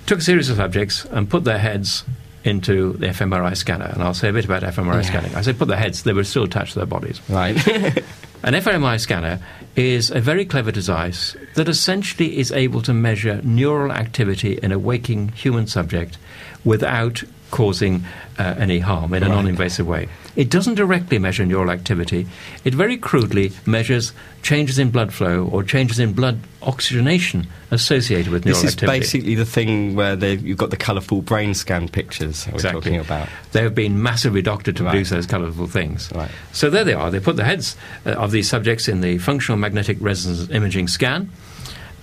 [0.06, 2.04] took a series of subjects and put their heads
[2.44, 5.02] into the fMRI scanner, and I'll say a bit about fMRI yeah.
[5.02, 5.34] scanning.
[5.34, 7.20] I said put their heads; they were still attached to their bodies.
[7.28, 7.56] Right.
[8.44, 9.40] An fMRI scanner
[9.74, 14.78] is a very clever device that essentially is able to measure neural activity in a
[14.78, 16.18] waking human subject
[16.64, 18.04] without causing
[18.38, 19.34] uh, any harm in a right.
[19.34, 20.08] non-invasive way.
[20.34, 22.26] It doesn't directly measure neural activity.
[22.64, 28.44] It very crudely measures changes in blood flow or changes in blood oxygenation associated with
[28.46, 28.66] neural activity.
[28.66, 28.98] This is activity.
[29.00, 33.28] basically the thing where you've got the colourful brain scan pictures we're talking about.
[33.52, 34.90] They have been massively doctored to Right.
[34.92, 36.10] produce those colourful things.
[36.14, 36.30] Right.
[36.52, 37.10] So there they are.
[37.10, 41.30] They put the heads uh, of these subjects in the functional magnetic resonance imaging scan.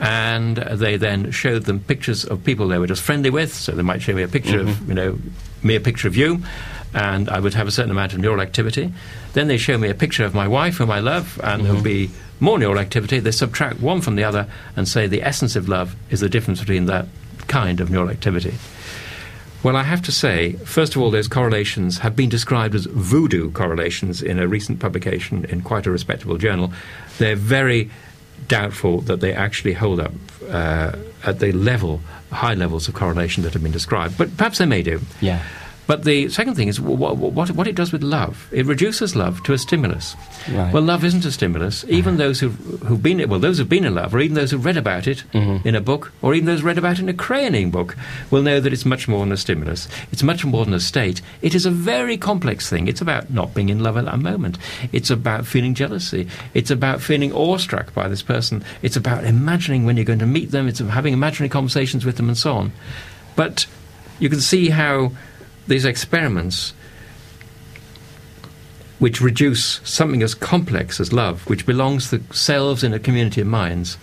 [0.02, 3.54] And they then showed them pictures of people they were just friendly with.
[3.54, 5.20] So they might show me a picture of, you know,
[5.62, 6.42] me a picture of you,
[6.94, 8.94] and I would have a certain amount of neural activity.
[9.34, 12.10] Then they show me a picture of my wife, whom I love, and there'll be
[12.40, 13.20] more neural activity.
[13.20, 16.60] They subtract one from the other and say the essence of love is the difference
[16.60, 17.06] between that
[17.48, 18.54] kind of neural activity.
[19.62, 23.52] Well, I have to say, first of all, those correlations have been described as voodoo
[23.52, 26.72] correlations in a recent publication in quite a respectable journal.
[27.18, 27.92] They're very
[28.48, 30.14] doubtful that they actually hold up
[30.50, 30.94] uh,
[31.26, 32.00] at the level,
[32.32, 35.02] high levels of correlation that have been described, but perhaps they may do.
[35.20, 35.44] Yeah.
[35.90, 38.48] But the second thing is what, what, what it does with love.
[38.52, 40.16] It reduces love to a stimulus.
[40.48, 40.72] Right.
[40.72, 41.84] Well, love isn't a stimulus.
[41.90, 44.64] Even those who've, who've been well, those who've been in love, or even those who've
[44.64, 45.66] read about it Mhm.
[45.66, 47.98] in a book, or even those read about it in a crayoning book,
[48.30, 49.88] will know that it's much more than a stimulus.
[50.12, 51.24] It's much more than a state.
[51.42, 52.88] It is a very complex thing.
[52.88, 54.60] It's about not being in love at that moment.
[54.92, 56.28] It's about feeling jealousy.
[56.54, 58.64] It's about feeling awestruck by this person.
[58.84, 60.68] It's about imagining when you're going to meet them.
[60.68, 62.74] It's having imaginary conversations with them, and so on.
[63.36, 63.66] But
[64.20, 65.14] you can see how
[65.70, 66.74] these experiments
[69.00, 73.48] which reduce something as complex as love, which belongs to selves in a community of
[73.48, 73.98] minds,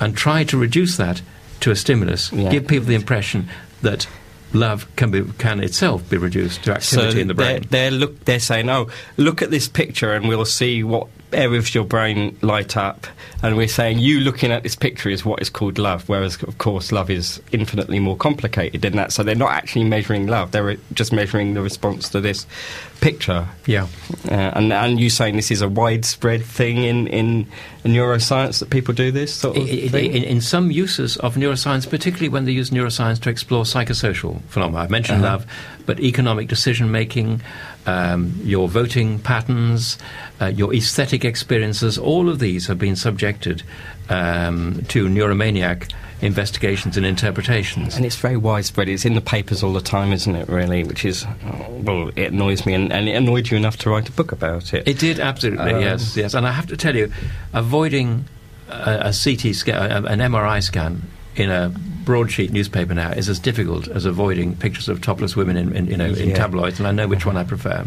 [0.00, 1.22] and try to reduce that
[1.60, 2.50] to a stimulus, Yeah.
[2.50, 3.48] give people the impression
[3.80, 4.06] that
[4.52, 7.66] love can be can itself be reduced to activity in the they're, brain.
[7.70, 11.74] they're look they're saying, oh, look at this picture, and we'll see what areas of
[11.74, 13.06] your brain light up.
[13.42, 16.58] And we're saying you looking at this picture is what is called love, whereas of
[16.58, 19.12] course love is infinitely more complicated than that.
[19.12, 22.46] So they're not actually measuring love; they're just measuring the response to this
[23.00, 23.48] picture.
[23.66, 23.88] yeah.
[24.30, 27.46] Uh, and and you saying this is a widespread thing in, in
[27.84, 30.12] neuroscience that people do this sort of I- I- thing?
[30.12, 34.84] In, in some uses of neuroscience, particularly when they use neuroscience to explore psychosocial phenomena,
[34.84, 35.32] I've mentioned Uh-huh.
[35.38, 35.46] love,
[35.84, 37.42] but economic decision making,
[37.86, 39.98] um, your voting patterns,
[40.40, 43.62] uh, your aesthetic experiences, all of these have been subjected
[44.08, 47.96] um, to neuromaniac investigations and interpretations.
[47.96, 48.88] And it's very widespread.
[48.88, 50.48] It's in the papers all the time, isn't it?
[50.48, 53.90] Really, which is oh, well, it annoys me, and, and it annoyed you enough to
[53.90, 54.86] write a book about it.
[54.86, 56.34] It did absolutely, Um, yes, yes.
[56.34, 57.12] And I have to tell you,
[57.52, 58.26] avoiding
[58.68, 61.02] a, a CT scan, an MRI scan
[61.36, 61.70] in a
[62.04, 65.96] broadsheet newspaper now is as difficult as avoiding pictures of topless women in, in you
[65.96, 66.34] know in Yeah.
[66.36, 67.84] tabloids, and I know which one I prefer.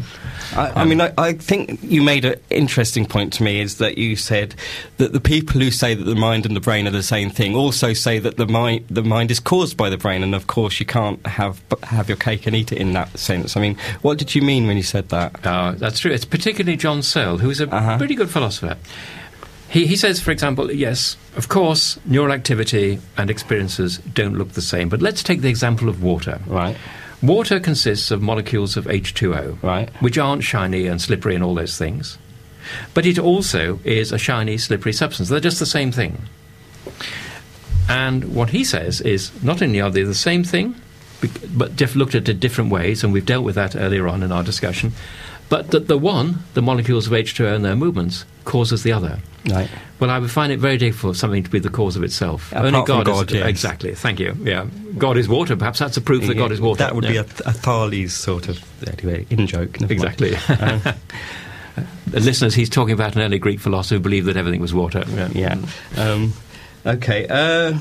[0.55, 3.97] I, I mean, I, I think you made an interesting point to me is that
[3.97, 4.55] you said
[4.97, 7.55] that the people who say that the mind and the brain are the same thing
[7.55, 10.79] also say that the mind the mind is caused by the brain, and of course
[10.79, 13.57] you can't have have your cake and eat it in that sense.
[13.57, 15.45] I mean, what did you mean when you said that?
[15.45, 16.11] Uh, that's true.
[16.11, 17.97] It's particularly John Searle, who is a Uh-huh.
[17.97, 18.77] pretty good philosopher.
[19.69, 24.61] He, he says, for example, yes, of course, neural activity and experiences don't look the
[24.61, 24.89] same.
[24.89, 26.39] But let's take the example of water.
[26.47, 26.77] Right,
[27.21, 31.77] Water consists of molecules of H2O, right, which aren't shiny and slippery and all those
[31.77, 32.17] things.
[32.93, 35.29] But it also is a shiny, slippery substance.
[35.29, 36.23] They're just the same thing.
[37.87, 40.75] And what he says is not only are they the same thing,
[41.55, 44.31] but diff- looked at it different ways, and we've dealt with that earlier on in
[44.31, 44.91] our discussion,
[45.49, 49.19] but that the one, the molecules of H2O and their movements, causes the other.
[49.49, 49.69] right.
[49.97, 52.51] Well, I would find it very difficult for something to be the cause of itself.
[52.51, 53.47] Apart Only God, God, is yes.
[53.47, 53.95] exactly.
[53.95, 54.35] Thank you.
[54.41, 55.55] Yeah, God is water.
[55.55, 56.79] Perhaps that's a proof that God is water.
[56.79, 59.79] That would be a, a Thales sort of anyway in joke.
[59.81, 60.35] Exactly.
[60.49, 60.93] Uh,
[62.11, 65.05] listeners, he's talking about an early Greek philosopher who believed that everything was water.
[65.33, 65.57] Yeah.
[65.95, 66.33] Um,
[66.85, 67.25] okay.
[67.29, 67.77] Uh,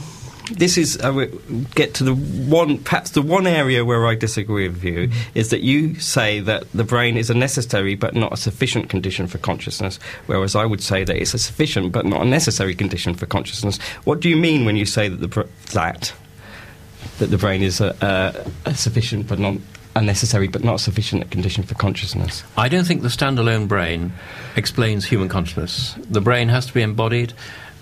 [0.52, 1.26] this is uh, will
[1.74, 5.62] get to the one perhaps the one area where I disagree with you is that
[5.62, 9.98] you say that the brain is a necessary but not a sufficient condition for consciousness,
[10.26, 13.78] whereas I would say that it's a sufficient but not a necessary condition for consciousness.
[14.04, 16.12] What do you mean when you say that the that
[17.18, 17.96] that the brain is a,
[18.66, 19.56] a, a sufficient but not
[19.96, 22.44] a necessary but not sufficient condition for consciousness?
[22.56, 24.12] I don't think the standalone brain
[24.56, 25.94] explains human consciousness.
[26.10, 27.32] The brain has to be embodied,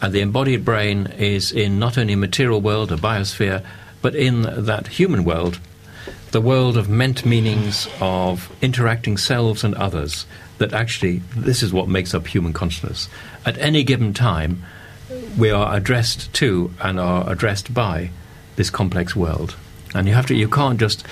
[0.02, 3.64] and the embodied brain is in not only material world, a biosphere,
[4.02, 5.60] but in that human world,
[6.32, 10.26] the world of meant meanings, of interacting selves and others,
[10.58, 13.08] that actually this is what makes up human consciousness.
[13.46, 14.64] At any given time,
[15.38, 18.10] we are addressed to and are addressed by
[18.56, 19.54] this complex world.
[19.94, 21.04] And you have to, you can't just,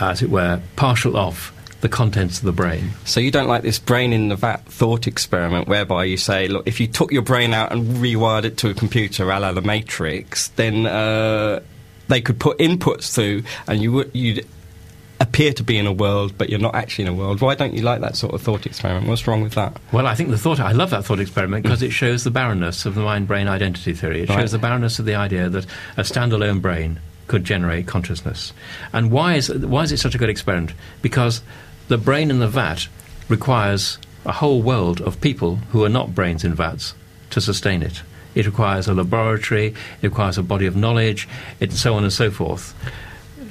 [0.00, 2.90] as it were, partial off the contents of the brain.
[3.04, 6.66] So you don't like this brain in the vat thought experiment, whereby you say, look,
[6.66, 9.62] if you took your brain out and rewired it to a computer, a la the
[9.62, 11.60] Matrix, then uh,
[12.08, 14.46] they could put inputs through, and you would you'd
[15.20, 17.40] appear to be in a world, but you're not actually in a world.
[17.40, 19.08] Why don't you like that sort of thought experiment?
[19.08, 19.76] What's wrong with that?
[19.92, 22.86] Well, I think the thought, I love that thought experiment because it shows the barrenness
[22.86, 24.22] of the mind brain identity theory.
[24.22, 24.38] It Right.
[24.40, 28.52] shows the barrenness of the idea that a standalone brain could generate consciousness.
[28.92, 30.72] And why is, why is it such a good experiment?
[31.02, 31.42] Because
[31.88, 32.88] the brain in the vat
[33.28, 36.94] requires a whole world of people who are not brains in vats
[37.30, 38.02] to sustain it.
[38.34, 41.28] It requires a laboratory, it requires a body of knowledge,
[41.60, 42.74] it, so on and so forth.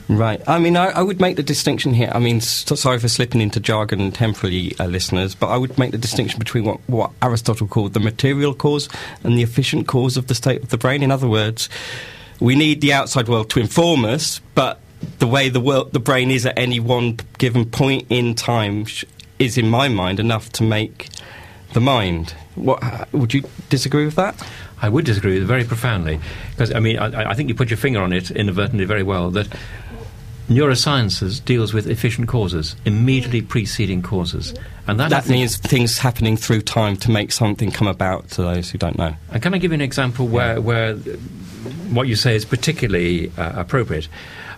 [0.09, 0.41] Right.
[0.47, 2.09] I mean, I, I would make the distinction here.
[2.13, 5.91] I mean, s sorry for slipping into jargon temporarily, uh, listeners, but I would make
[5.91, 8.87] the distinction between what, what Aristotle called the material cause
[9.23, 11.03] and the efficient cause of the state of the brain.
[11.03, 11.67] In other words,
[12.39, 14.79] we need the outside world to inform us, but
[15.19, 19.05] the way the world, the brain is at any one given point in time sh-
[19.39, 21.09] is, in my mind, enough to make
[21.73, 22.33] the mind.
[22.55, 24.47] What uh, would you disagree with that?
[24.81, 26.19] I would disagree with it very profoundly
[26.51, 29.31] because I mean I, I think you put your finger on it inadvertently very well
[29.31, 29.47] that
[30.49, 34.53] neurosciences deals with efficient causes, immediately preceding causes,
[34.87, 38.71] and that, That means things happening through time to make something come about to those
[38.71, 39.13] who don't know.
[39.31, 43.59] And can I give you an example where, where what you say is particularly uh,
[43.59, 44.07] appropriate?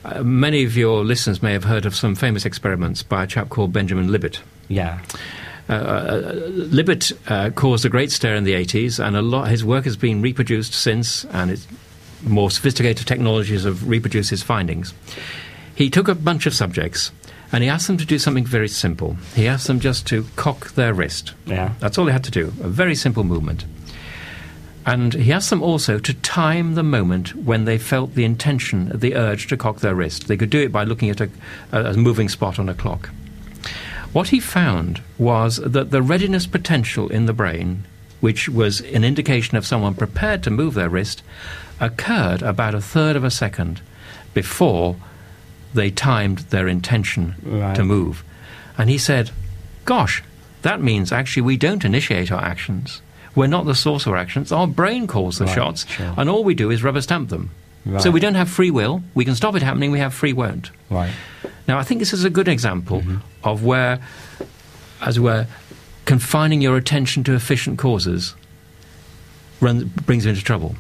[0.06, 3.50] Uh, many of your listeners may have heard of some famous experiments by a chap
[3.50, 4.40] called Benjamin Libet.
[4.68, 5.02] Yeah.
[5.68, 9.64] Uh, uh, Libet uh, caused a great stir in the 80s, and a lot, his
[9.64, 11.68] work has been reproduced since, and it's,
[12.24, 14.94] more sophisticated technologies have reproduced his findings.
[15.76, 17.12] He took a bunch of subjects
[17.52, 19.18] and he asked them to do something very simple.
[19.36, 21.34] He asked them just to cock their wrist.
[21.46, 21.74] Yeah.
[21.80, 23.66] That's all they had to do, a very simple movement.
[24.86, 29.16] And he asked them also to time the moment when they felt the intention, the
[29.16, 30.28] urge to cock their wrist.
[30.28, 31.30] They could do it by looking at a,
[31.72, 33.10] a moving spot on a clock.
[34.14, 37.86] What he found was that the readiness potential in the brain,
[38.22, 41.22] which was an indication of someone prepared to move their wrist,
[41.80, 43.82] occurred about a third of a second
[44.34, 44.96] before
[45.74, 47.76] they timed their intention Right.
[47.76, 48.24] to move.
[48.78, 49.30] And he said,
[49.86, 50.24] Gosh,
[50.64, 53.02] that means actually we don't initiate our actions.
[53.40, 54.52] We're not the source of our actions.
[54.52, 56.14] Our brain calls the Right, shots, sure.
[56.18, 57.52] and all we do is rubber stamp them.
[57.86, 58.02] Right.
[58.02, 59.02] So we don't have free will.
[59.16, 60.72] We can stop it happening, we have free won't.
[60.90, 61.12] Right.
[61.68, 63.18] Now, I think this is a good example Mm-hmm.
[63.44, 64.00] of where,
[65.02, 65.48] as it were,
[66.06, 68.36] confining your attention to efficient causes
[69.62, 70.76] runs, brings you into trouble.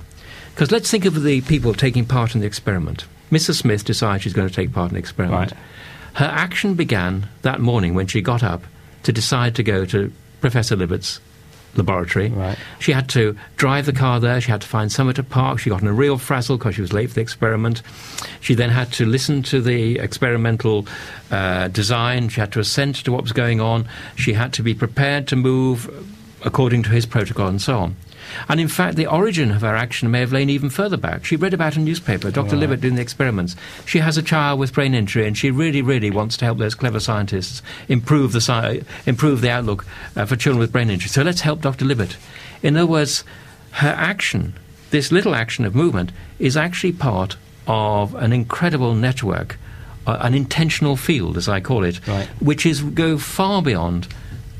[0.53, 3.05] Because let's think of the people taking part in the experiment.
[3.31, 3.55] Mrs.
[3.55, 5.51] Smith decides she's going to take part in the experiment.
[5.51, 5.59] Right.
[6.15, 8.63] Her action began that morning when she got up
[9.03, 11.21] to decide to go to Professor Libet's
[11.75, 12.29] laboratory.
[12.29, 12.57] Right.
[12.79, 14.39] She had to drive the car there.
[14.41, 15.59] She had to find somewhere to park.
[15.59, 17.81] She got in a real frazzle because she was late for the experiment.
[18.41, 20.87] She then had to listen to the experimental
[21.31, 22.29] uh, design.
[22.29, 23.87] She had to assent to what was going on.
[24.15, 25.89] She had to be prepared to move
[26.43, 27.95] according to his protocol and so on.
[28.47, 31.25] And in fact, the origin of her action may have lain even further back.
[31.25, 32.55] She read about a newspaper, Dr.
[32.55, 32.69] Right.
[32.69, 33.55] Libet doing the experiments.
[33.85, 36.75] She has a child with brain injury, and she really, really wants to help those
[36.75, 41.09] clever scientists improve the, sci- improve the outlook uh, for children with brain injury.
[41.09, 41.85] So let's help Dr.
[41.85, 42.15] Libet.
[42.61, 43.23] In other words,
[43.71, 44.53] her action,
[44.91, 47.37] this little action of movement, is actually part
[47.67, 49.57] of an incredible network,
[50.07, 52.27] uh, an intentional field, as I call it, Right.
[52.39, 54.07] which is go far beyond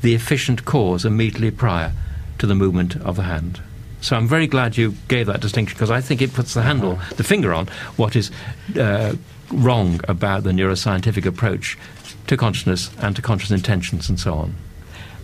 [0.02, 1.92] the efficient cause immediately prior
[2.40, 3.62] to the movement of the hand.
[4.00, 6.98] So I'm very glad you gave that distinction because I think it puts the handle,
[7.16, 8.30] the finger on what is
[8.78, 9.14] uh,
[9.52, 11.78] wrong about the neuroscientific approach
[12.26, 14.54] to consciousness and to conscious intentions and so on.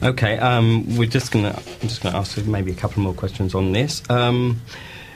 [0.03, 1.55] Okay, um, we're just gonna.
[1.57, 4.03] I'm just gonna ask maybe a couple more questions on this.
[4.11, 4.61] Um,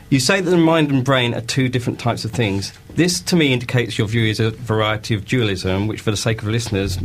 [0.08, 2.72] you say that the mind and brain are two different types of things.
[2.94, 6.40] This, to me, indicates your view is a variety of dualism, which, for the sake
[6.40, 6.98] of listeners,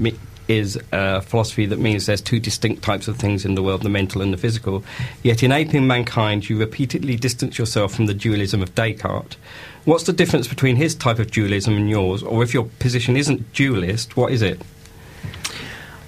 [0.47, 3.89] is a philosophy that means there's two distinct types of things in the world: the
[3.89, 4.83] mental and the physical.
[5.23, 9.37] Yet, in aping mankind, you repeatedly distance yourself from the dualism of Descartes.
[9.85, 12.23] What's the difference between his type of dualism and yours?
[12.23, 14.61] Or if your position isn't dualist, what is it?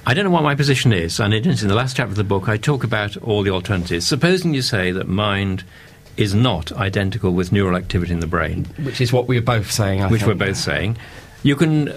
[0.06, 2.16] I don't know what my position is, and it is in the last chapter of
[2.16, 2.48] the book.
[2.48, 4.08] I talk about all the alternatives.
[4.08, 5.64] Supposing you say that mind
[6.16, 9.70] is not identical with neural activity in the brain, Which is what we were both
[9.70, 10.02] saying.
[10.02, 10.40] I which think.
[10.40, 10.98] we're both saying,
[11.44, 11.94] you can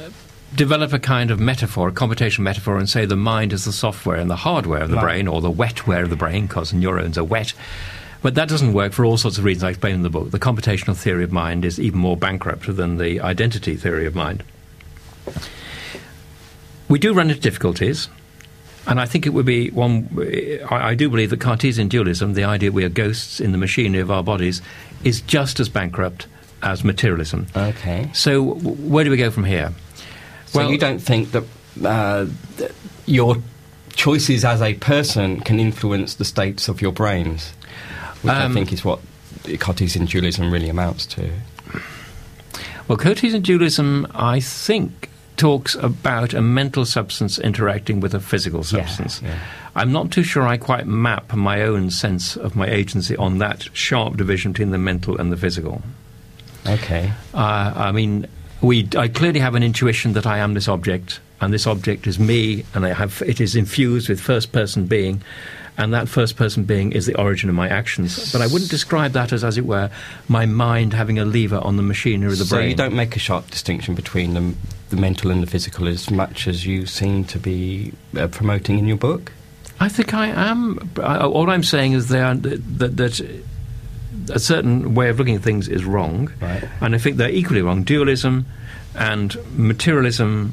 [0.54, 4.16] develop a kind of metaphor, a computational metaphor, and say the mind is the software
[4.16, 5.02] and the hardware of the Right.
[5.04, 7.52] brain, or the wetware of the brain, because neurons are wet.
[8.22, 10.30] But that doesn't work for all sorts of reasons I explain in the book.
[10.30, 14.42] The computational theory of mind is even more bankrupt than the identity theory of mind.
[16.88, 18.08] We do run into difficulties,
[18.86, 20.08] and I think it would be one.
[20.70, 24.00] I, I do believe that Cartesian dualism, the idea we are ghosts in the machinery
[24.02, 24.60] of our bodies,
[25.04, 26.26] is just as bankrupt
[26.62, 27.46] as materialism.
[27.56, 28.10] Okay.
[28.12, 29.72] So, w- where do we go from here?
[30.52, 31.44] So you don't think that,
[31.84, 32.72] uh, that
[33.06, 33.36] your
[33.94, 37.52] choices as a person can influence the states of your brains,
[38.22, 39.00] which I Um, think is what
[39.58, 41.30] Cartesian dualism really amounts to.
[42.88, 49.22] Well, Cartesian dualism, I think, talks about a mental substance interacting with a physical substance.
[49.22, 49.38] yeah.
[49.76, 53.68] I'm not too sure I quite map my own sense of my agency on that
[53.72, 55.82] sharp division between the mental and the physical.
[56.66, 57.12] Okay.
[57.32, 58.26] Uh, I mean,
[58.60, 62.18] we, I clearly have an intuition that I am this object, and this object is
[62.18, 65.22] me, and I have, it is infused with first person being,
[65.78, 68.32] and that first person being is the origin of my actions.
[68.32, 69.90] But I wouldn't describe that as, as it were,
[70.28, 72.66] my mind having a lever on the machinery of the so brain.
[72.66, 74.54] So you don't make a sharp distinction between the,
[74.90, 78.86] the mental and the physical as much as you seem to be uh, promoting in
[78.86, 79.32] your book?
[79.78, 80.90] I think I am.
[81.02, 83.42] I, all I'm saying is that, that
[84.30, 86.64] a certain way of looking at things is wrong, Right.
[86.80, 87.82] and I think they're equally wrong.
[87.82, 88.46] Dualism
[88.94, 90.52] and materialism,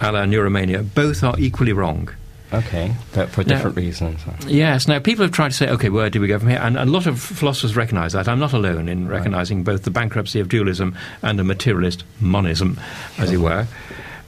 [0.00, 2.08] a la neuromania, both are equally wrong.
[2.52, 4.20] Okay, but for Now- different reasons.
[4.46, 4.86] Yes.
[4.86, 6.60] Now, people have tried to say, okay, where do we go from here?
[6.62, 8.28] And a lot of philosophers recognise that.
[8.28, 9.16] I'm not alone in Right.
[9.18, 12.78] recognising both the bankruptcy of dualism and a materialist monism,
[13.18, 13.66] as it were.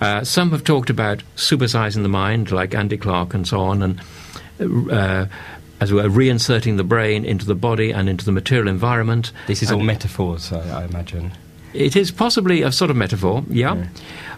[0.01, 4.01] Uh, some have talked about supersizing the mind, like Andy Clark and so on, and
[4.91, 5.27] uh,
[5.81, 9.33] as were, reinserting the brain into the body and into the material environment.
[9.47, 11.33] This is all And- metaphors, I, I imagine.
[11.77, 13.75] It is possibly a sort of metaphor, yeah.
[13.75, 13.87] Yeah.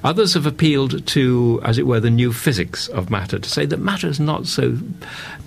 [0.05, 3.79] Others have appealed to, as it were, the new physics of matter to say that
[3.81, 4.79] matter is not so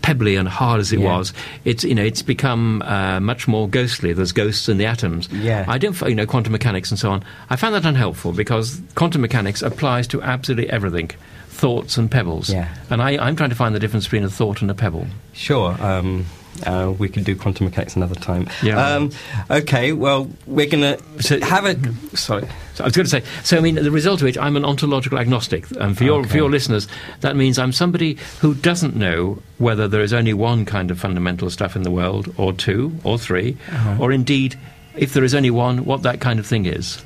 [0.01, 1.15] pebbly and hard as it Yeah.
[1.17, 1.33] was.
[1.63, 4.11] It's you know it's become uh, much more ghostly.
[4.11, 5.29] There's ghosts in the atoms.
[5.31, 5.63] Yeah.
[5.69, 7.23] I don't, you know, quantum mechanics and so on.
[7.49, 11.11] I found that unhelpful because quantum mechanics applies to absolutely everything,
[11.47, 12.49] thoughts and pebbles.
[12.49, 12.67] Yeah.
[12.89, 15.07] And I, I'm trying to find the difference between a thought and a pebble.
[15.31, 15.77] Sure.
[15.81, 16.25] Um,
[16.65, 18.47] uh, we could do quantum mechanics another time.
[18.63, 18.83] Yeah.
[18.95, 19.11] Um,
[19.49, 19.93] okay.
[19.93, 21.75] Well, we're gonna So- have a.
[22.17, 22.47] Sorry.
[22.75, 24.63] So I was going to say, so I mean, the result of which, I'm an
[24.63, 25.65] ontological agnostic.
[25.79, 26.29] And for your, Okay.
[26.29, 26.87] for your listeners,
[27.19, 31.49] that means I'm somebody who doesn't know whether there is only one kind of fundamental
[31.49, 33.97] stuff in the world, or two, or 3 Uh-huh.
[33.99, 34.57] or indeed,
[34.95, 37.01] if there is only one, what that kind of thing is.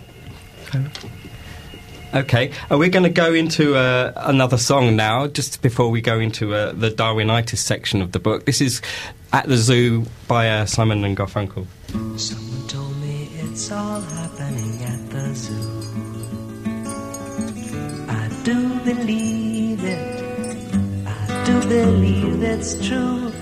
[0.68, 0.86] Okay.
[2.16, 5.28] Okay, are we going to go into uh, another song now?
[5.28, 8.46] Just before we go into uh, the Darwinitis section of the book.
[8.46, 8.82] This is
[9.34, 11.68] at the zoo by uh, Simon and Garfunkel.
[12.18, 15.82] Someone told me it's all happening at the zoo.
[18.08, 21.06] I do believe it.
[21.06, 23.34] I do believe it's true.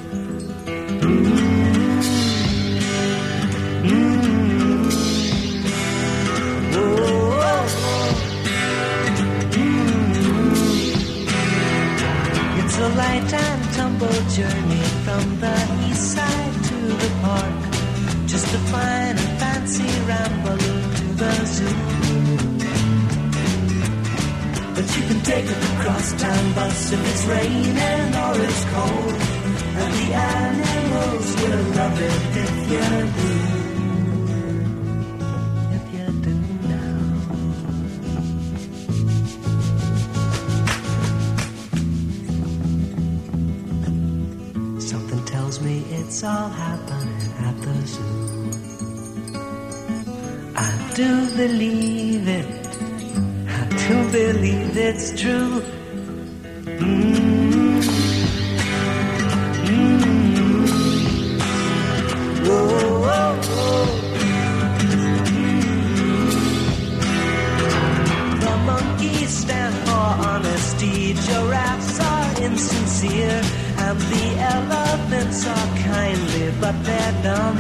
[12.75, 15.57] It's a light and tumble journey from the
[15.87, 17.61] east side to the park.
[18.25, 21.75] Just a fine and fancy ramble to the zoo.
[24.73, 29.21] But you can take a crosstown bus if it's raining or it's cold.
[29.81, 33.62] And the animals will love it if you're do.
[46.23, 48.49] It's all happening at the zoo.
[50.55, 52.47] I do believe it.
[53.49, 55.61] I do believe it's true.
[56.79, 57.83] Mm.
[59.67, 60.63] Mm.
[62.47, 62.67] Whoa,
[63.05, 63.85] whoa, whoa.
[65.27, 66.29] Mm.
[68.43, 73.41] The monkeys stand for honesty, giraffes are insincere,
[73.93, 77.57] and the elephants are kindly, but they're dumb.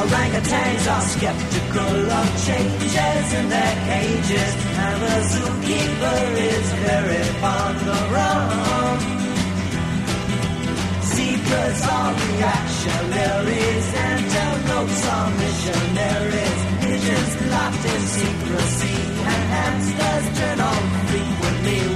[0.00, 6.20] Orangutans are skeptical of changes in their cages, and the zookeeper
[6.52, 8.98] is very fond of rum.
[11.10, 18.98] Zebras are reactionaries, and antelopes are missionaries, pigeons locked in secrecy,
[19.32, 20.77] and hamsters turn on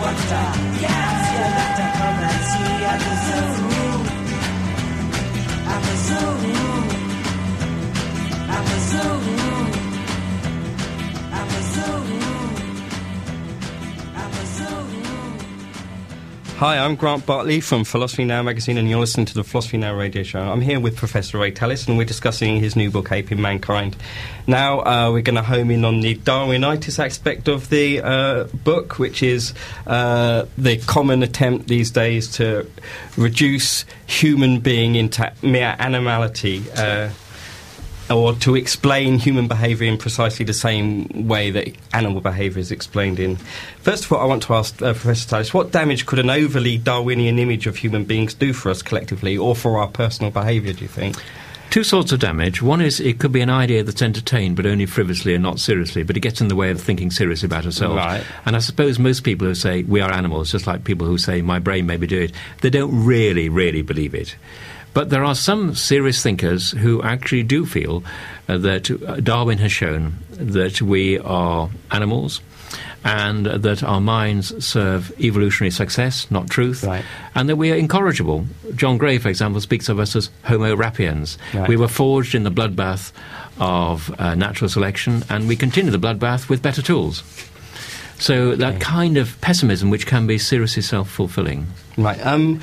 [0.03, 3.55] you like come and see at the zoo,
[5.73, 6.33] at the zoo.
[8.51, 9.82] At the zoo.
[16.63, 19.97] Hi, I'm Grant Bartley from Philosophy Now magazine, and you're listening to the Philosophy Now
[19.97, 20.39] radio show.
[20.39, 23.97] I'm here with Professor Ray Tallis, and we're discussing his new book, Aping Mankind.
[24.47, 29.01] Now, uh, we're going to home in on the Darwinitis aspect of the uh, book,
[29.01, 29.55] which is
[29.89, 32.71] uh, the common attempt these days to
[33.17, 36.63] reduce human being into mere animality.
[38.13, 43.19] Or to explain human behaviour in precisely the same way that animal behaviour is explained
[43.19, 43.37] in.
[43.81, 46.77] First of all, I want to ask uh, Professor Tallis, what damage could an overly
[46.77, 50.83] Darwinian image of human beings do for us collectively or for our personal behaviour, do
[50.83, 51.17] you think?
[51.71, 52.61] Two sorts of damage.
[52.61, 56.03] One is it could be an idea that's entertained, but only frivolously and not seriously,
[56.03, 57.97] but it gets in the way of thinking seriously about ourselves.
[57.97, 58.23] Right.
[58.45, 61.41] And I suppose most people who say we are animals, just like people who say
[61.41, 64.37] my brain made me do it, they don't really, really believe it.
[64.95, 68.05] But there are some serious thinkers who actually do feel
[68.49, 72.41] uh, that Darwin has shown that we are animals
[73.05, 77.05] and that our minds serve evolutionary success, not truth, Right.
[77.35, 78.47] and that we are incorrigible.
[78.77, 81.37] John Gray, for example, speaks of us as Homo rapiens.
[81.53, 81.69] Right.
[81.69, 83.13] We were forged in the bloodbath
[83.59, 87.23] of uh, natural selection, and we continue the bloodbath with better tools.
[88.23, 91.67] So that kind of pessimism, which can be seriously self-fulfilling.
[91.99, 92.25] Right.
[92.25, 92.61] Um,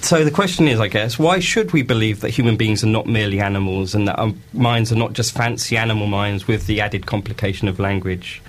[0.00, 3.06] so the question is, I guess, why should we believe that human beings are not
[3.06, 7.06] merely animals and that our minds are not just fancy animal minds with the added
[7.06, 8.42] complication of language?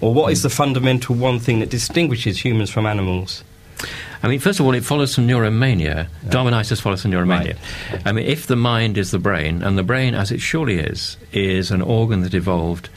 [0.00, 3.44] Or what is the fundamental one thing that distinguishes humans from animals?
[4.22, 6.08] I mean, first of all, it follows from neuromania.
[6.24, 7.58] Darwinitis follows from neuromania.
[8.06, 11.18] I mean, if the mind is the brain, and the brain, as it surely is,
[11.32, 12.88] is an organ that evolved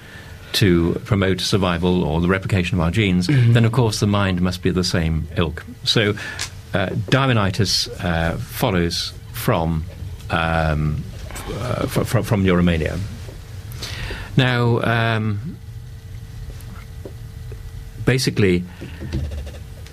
[0.54, 4.62] to promote survival or the replication of our genes, then of course the mind must
[4.62, 5.64] be the same ilk.
[5.84, 6.12] So,
[6.74, 9.86] uh, Darwinitis uh, follows from
[10.30, 11.04] um,
[11.54, 13.00] uh, fr- from neuromania.
[14.38, 15.58] Now, um,
[18.06, 18.64] basically,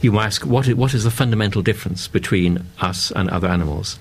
[0.01, 3.99] you ask what is, what is the fundamental difference between us and other animals?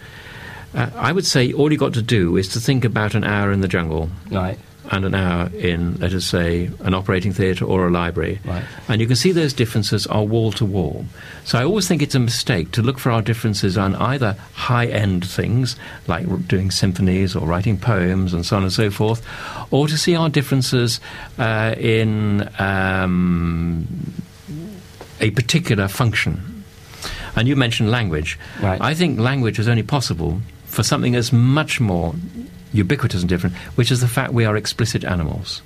[0.76, 3.51] Uh, I would say all you've got to do is to think about an hour
[3.51, 4.60] in the jungle Right.
[4.91, 8.39] And an hour in, let us say, an operating theatre or a library.
[8.45, 8.63] Right.
[8.88, 11.05] And you can see those differences are wall to wall.
[11.43, 14.88] So I always think it's a mistake to look for our differences on either high
[14.88, 15.75] end things,
[16.07, 19.25] like doing symphonies or writing poems and so on and so forth,
[19.71, 20.99] or to see our differences
[21.38, 23.88] uh, in um,
[25.19, 26.63] a particular function.
[27.35, 28.39] And you mentioned language.
[28.61, 28.81] Right.
[28.81, 32.15] I think language is only possible for something that's much more
[32.78, 35.61] ubiquitous and different, which is the fact we are explicit animals.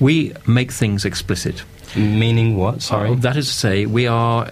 [0.00, 1.62] We make things explicit.
[1.96, 2.82] Meaning what?
[2.82, 3.10] Sorry.
[3.10, 4.50] Uh, that is to say, we are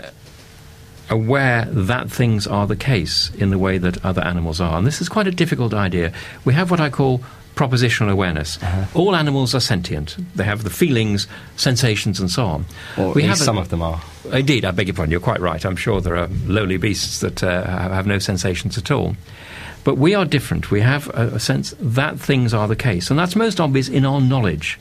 [1.11, 4.78] aware that things are the case in the way that other animals are.
[4.78, 6.12] And this is quite a difficult idea.
[6.44, 7.20] We have what I call
[7.55, 8.62] propositional awareness.
[8.62, 8.86] Uh-huh.
[8.98, 10.16] All animals are sentient.
[10.34, 11.26] They have the feelings,
[11.57, 12.64] sensations, and so on.
[12.96, 14.00] or we at have least a- some of them are.
[14.32, 15.62] Indeed, I beg your pardon, you're quite right.
[15.66, 19.16] I'm sure there are lowly beasts that uh, have no sensations at all.
[19.85, 20.70] But we are different.
[20.70, 23.11] We have a, a sense that things are the case.
[23.11, 24.78] And that's most obvious in our knowledge.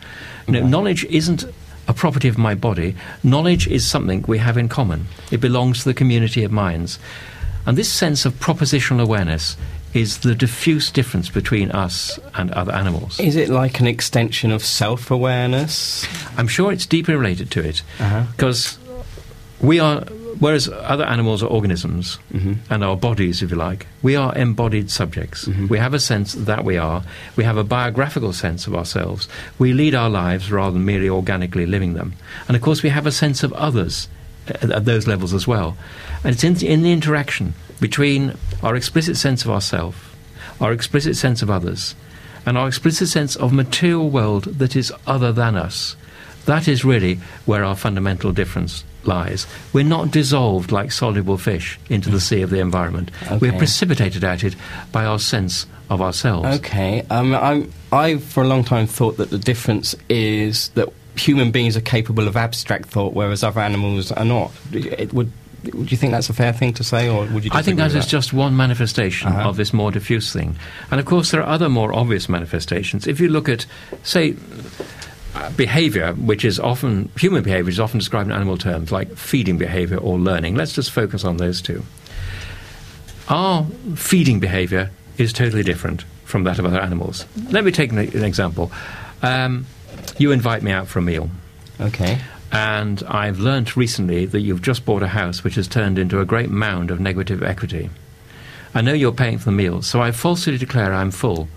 [0.47, 1.43] You know, knowledge isn't
[1.87, 5.07] a property of my body, knowledge is something we have in common.
[5.31, 6.99] It belongs to the community of minds.
[7.65, 9.57] And this sense of propositional awareness
[9.93, 13.19] is the diffuse difference between us and other animals.
[13.19, 16.05] Is it like an extension of self awareness?
[16.37, 18.23] I'm sure it's deeply related to it Uh-huh.
[19.61, 20.01] We are,
[20.39, 22.57] whereas other animals are organisms Mhm.
[22.69, 25.45] and our bodies, if you like, we are embodied subjects.
[25.45, 25.69] Mhm.
[25.69, 27.03] We have a sense that we are.
[27.35, 29.27] We have a biographical sense of ourselves.
[29.59, 32.13] We lead our lives rather than merely organically living them.
[32.47, 34.07] And of course, we have a sense of others
[34.47, 35.77] at, at those levels as well.
[36.23, 38.33] And it's in the, in the interaction between
[38.63, 40.15] our explicit sense of ourself,
[40.59, 41.95] our explicit sense of others,
[42.45, 45.95] and our explicit sense of material world that is other than us.
[46.45, 49.47] That is really where our fundamental difference lies.
[49.73, 53.11] We're not dissolved like soluble fish into the sea of the environment.
[53.39, 54.55] We're precipitated at it
[54.91, 56.57] by our sense of ourselves.
[56.59, 57.05] Okay.
[57.09, 61.75] Um, I'm, I, for a long time, thought that the difference is that human beings
[61.75, 64.51] are capable of abstract thought, whereas other animals are not.
[64.71, 65.31] It would,
[65.73, 67.51] would you think that's a fair thing to say, or would you?
[67.53, 69.49] I think that with is just one manifestation Uh-huh.
[69.49, 70.55] of this more diffuse thing.
[70.89, 73.05] And of course, there are other more obvious manifestations.
[73.07, 73.65] If you look at,
[74.03, 74.35] say,
[75.55, 79.97] behavior, which is often, human behavior is often described in animal terms, like feeding behavior
[79.97, 80.55] or learning.
[80.55, 81.83] Let's just focus on those two.
[83.29, 83.65] Our
[83.95, 87.25] feeding behavior is totally different from that of other animals.
[87.49, 88.71] Let me take an, an example.
[89.21, 89.65] Um,
[90.17, 91.29] you invite me out for a meal.
[91.79, 92.19] Okay.
[92.51, 96.25] And I've learnt recently that you've just bought a house which has turned into a
[96.25, 97.89] great mound of negative equity.
[98.73, 101.47] I know you're paying for the meal, so I falsely declare I'm full.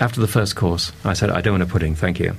[0.00, 2.34] After the first course, I said, I don't want a pudding, thank you.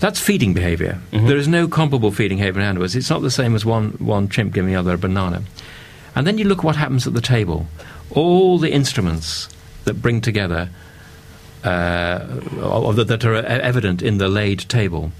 [0.00, 0.98] That's feeding behavior.
[1.12, 1.28] Mhm.
[1.28, 2.94] There is no comparable feeding behavior in animals.
[2.94, 5.42] It's not the same as one, one chimp giving the other a banana.
[6.14, 7.66] And then you look at what happens at the table.
[8.10, 9.48] All the instruments
[9.84, 10.68] that bring together,
[11.64, 12.20] uh,
[12.62, 15.10] or that, that are evident in the laid table,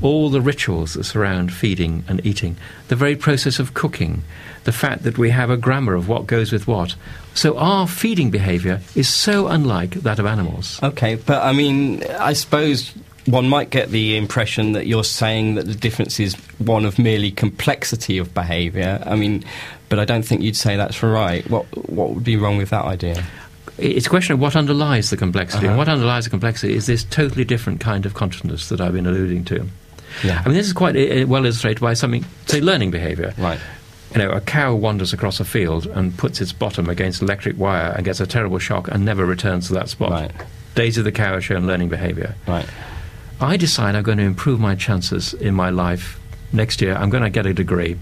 [0.00, 2.56] all the rituals that surround feeding and eating,
[2.88, 4.22] the very process of cooking,
[4.64, 6.96] the fact that we have a grammar of what goes with what.
[7.34, 10.80] So our feeding behavior is so unlike that of animals.
[10.82, 12.92] Okay, but I mean, I suppose
[13.26, 17.30] one might get the impression that you're saying that the difference is one of merely
[17.30, 19.02] complexity of behaviour.
[19.06, 19.44] I mean,
[19.88, 21.48] but I don't think you'd say that's right.
[21.48, 23.24] What what would be wrong with that idea?
[23.78, 25.66] it's a question of what underlies the complexity.
[25.66, 25.70] Uh-huh.
[25.70, 29.06] And what underlies the complexity is this totally different kind of consciousness that I've been
[29.06, 29.66] alluding to.
[30.22, 30.42] Yeah.
[30.44, 33.34] I mean, this is quite uh, well illustrated by something, say, learning behavior.
[33.38, 33.58] right.
[34.12, 37.94] You know, a cow wanders across a field and puts its bottom against electric wire
[37.96, 40.10] and gets a terrible shock and never returns to that spot.
[40.10, 40.30] Right.
[40.74, 42.34] Days of the cow has shown learning behavior.
[42.46, 42.66] Right.
[43.42, 46.20] I decide I'm going to improve my chances in my life
[46.52, 46.94] next year.
[46.94, 47.98] I'm going to get a degree.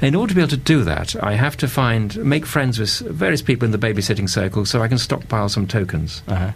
[0.00, 2.98] In order to be able to do that, I have to find, make friends with
[3.00, 6.22] various people in the babysitting circle so I can stockpile some tokens.
[6.28, 6.52] Uh-huh.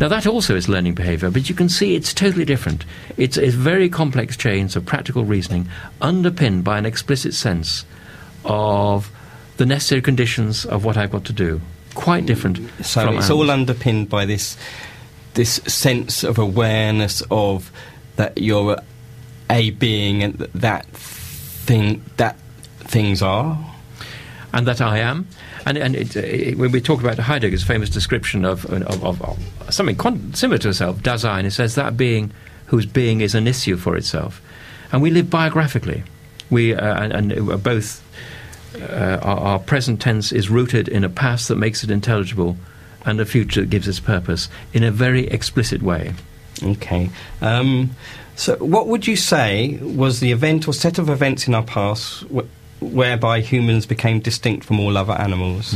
[0.00, 2.84] Now, that also is learning behavior, but you can see it's totally different.
[3.16, 5.68] It's, it's very complex chains of practical reasoning
[6.02, 7.84] underpinned by an explicit sense
[8.44, 9.10] of
[9.56, 11.60] the necessary conditions of what I've got to do.
[11.94, 12.58] Quite different.
[12.84, 14.58] So it's all underpinned by this
[15.36, 17.70] this sense of awareness of
[18.16, 18.76] that you're
[19.48, 22.36] a being and that thing that
[22.80, 23.58] things are.
[24.56, 25.28] and that I am.
[25.66, 29.74] And, and it, it, when we talk about Heidegger's famous description of, of, of, of
[29.74, 32.32] something con- similar to itself, Dasein, it says that being
[32.66, 34.40] whose being is an issue for itself.
[34.92, 36.04] And we live biographically.
[36.48, 38.02] We, uh, and, and both
[38.80, 42.56] uh, our, our present tense is rooted in a past that makes it intelligible
[43.06, 46.12] and a future that gives us purpose in a very explicit way.
[46.62, 47.08] Okay.
[47.40, 47.90] Um,
[48.34, 52.24] so, what would you say was the event or set of events in our past
[52.24, 55.74] wh- whereby humans became distinct from all other animals?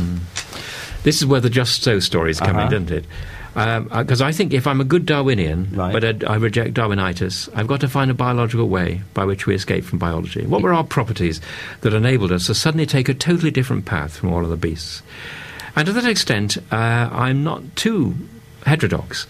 [1.03, 2.75] This is where the just so stories come Uh-huh.
[2.75, 3.05] in, doesn't it?
[3.53, 5.91] Because I think if I'm a good Darwinian, Right.
[5.91, 9.55] but I, I reject Darwinitis, I've got to find a biological way by which we
[9.55, 10.45] escape from biology.
[10.45, 11.41] What were our properties
[11.81, 15.01] that enabled us to suddenly take a totally different path from all other beasts?
[15.75, 18.15] And to that extent, uh, I'm not too
[18.65, 19.27] heterodox.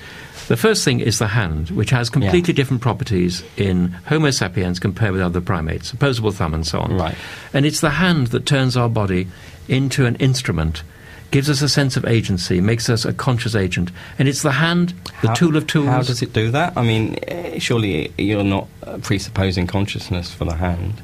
[0.47, 5.13] The first thing is the hand, which has completely different properties in Homo sapiens compared
[5.13, 6.93] with other primates, opposable thumb and so on.
[6.97, 7.15] Right.
[7.53, 9.27] And it's the hand that turns our body
[9.69, 10.83] into an instrument,
[11.29, 13.91] gives us a sense of agency, makes us a conscious agent.
[14.19, 15.87] And it's the hand, the How- tool of tools.
[15.87, 16.73] How does it do that?
[16.75, 18.67] I mean, eh, surely you're not
[19.03, 20.95] presupposing consciousness for the hand.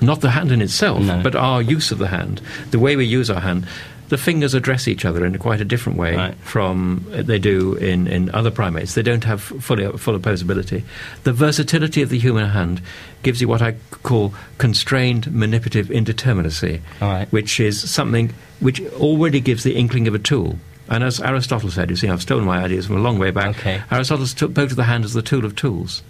[0.00, 1.20] Not the hand in itself, No.
[1.22, 2.40] but our use of the hand,
[2.70, 3.66] the way we use our hand.
[4.10, 6.34] The fingers address each other in quite a different way Right.
[6.42, 8.94] from they do in, in other primates.
[8.94, 10.82] They don't have fully, full opposability.
[11.22, 12.82] The versatility of the human hand
[13.22, 17.28] gives you what I call constrained manipulative indeterminacy, right.
[17.32, 20.58] which is something which already gives the inkling of a tool.
[20.88, 23.50] And as Aristotle said, you see, I've stolen my ideas from a long way back.
[23.58, 23.80] Okay.
[23.92, 26.02] Aristotle took both of the hand as the tool of tools.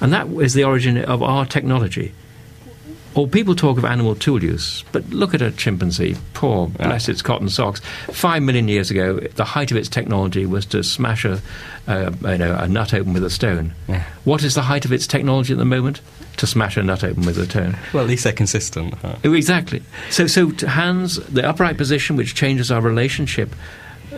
[0.00, 2.12] And that is the origin of our technology.
[3.14, 6.16] Or people talk of animal tool use, but look at a chimpanzee.
[6.34, 7.80] Poor, bless its cotton socks.
[8.12, 11.40] Five million years ago, the height of its technology was to smash a,
[11.86, 13.72] uh, you know, a nut open with a stone.
[13.88, 14.02] Yeah.
[14.24, 16.00] What is the height of its technology at the moment?
[16.38, 17.76] To smash a nut open with a stone.
[17.92, 18.94] Well, at least they're consistent.
[18.94, 19.14] Huh?
[19.24, 19.82] Oh, Exactly.
[20.10, 23.54] So, so hands, the upright position, which changes our relationship,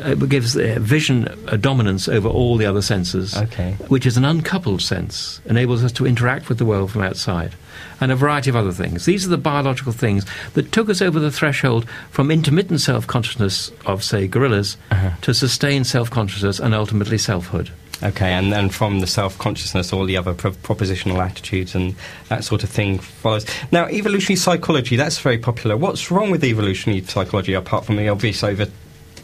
[0.03, 3.72] uh, gives vision a dominance over all the other senses, Okay.
[3.88, 7.55] which is an uncoupled sense, enables us to interact with the world from outside,
[8.01, 9.05] and a variety of other things.
[9.05, 10.24] These are the biological things
[10.55, 15.11] that took us over the threshold from intermittent self consciousness of, say, gorillas Uh-huh.
[15.22, 17.70] to sustained self consciousness and ultimately selfhood.
[18.03, 21.95] Okay, and then from the self consciousness, all the other pro- propositional attitudes and
[22.29, 23.47] that sort of thing follows.
[23.72, 25.79] Now, evolutionary psychology, that's very popular.
[25.79, 28.66] What's wrong with evolutionary psychology apart from the obvious over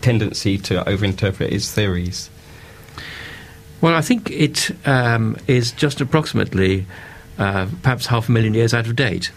[0.00, 2.30] tendency to overinterpret its theories?
[3.82, 6.86] Well, I think it um, is just approximately
[7.38, 9.30] uh, perhaps half a million years out of date.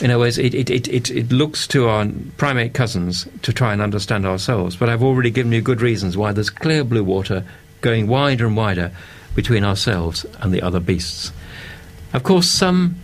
[0.00, 3.72] In other words, it, it, it, it, it looks to our primate cousins to try
[3.72, 7.44] and understand ourselves, but I've already given you good reasons why there's clear blue water
[7.82, 8.92] going wider and wider
[9.34, 11.32] between ourselves and the other beasts.
[12.12, 12.96] Of course, some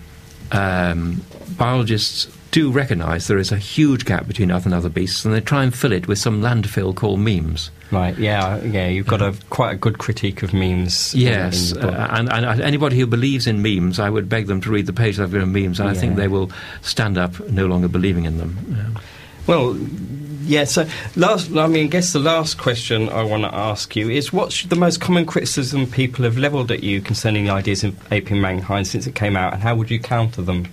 [0.53, 1.23] um,
[1.57, 5.41] biologists do recognise there is a huge gap between us and other beasts, and they
[5.41, 7.71] try and fill it with some landfill called memes.
[7.91, 11.15] Right, yeah, yeah, you've got a quite a good critique of memes.
[11.15, 11.95] Yes, in book.
[11.95, 14.93] uh, and, and anybody who believes in memes, I would beg them to read the
[14.93, 16.51] pages I've written on memes, and I think they will
[16.83, 18.59] stand up no longer believing in them.
[18.71, 19.01] Yeah.
[19.47, 19.77] Well,
[20.43, 20.65] yeah.
[20.65, 20.87] So,
[21.17, 24.65] last, I mean, I guess the last question I want to ask you is: What's
[24.65, 28.87] the most common criticism people have levelled at you concerning the ideas of aping mankind
[28.87, 30.67] since it came out, and how would you counter them?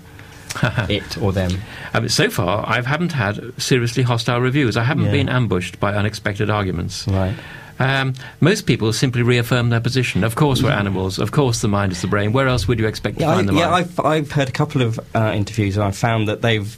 [0.89, 1.51] it or them?
[1.93, 4.77] I mean, so far, I haven't had seriously hostile reviews.
[4.77, 5.11] I haven't Yeah.
[5.11, 7.07] been ambushed by unexpected arguments.
[7.07, 7.35] Right.
[7.77, 10.23] Um, most people simply reaffirm their position.
[10.23, 11.19] Of course, we're animals.
[11.19, 12.31] Of course, the mind is the brain.
[12.31, 13.69] Where else would you expect to Yeah, I, find the yeah.
[13.69, 13.85] mind?
[13.97, 16.77] I've I've heard a couple of uh, interviews, and I've found that they've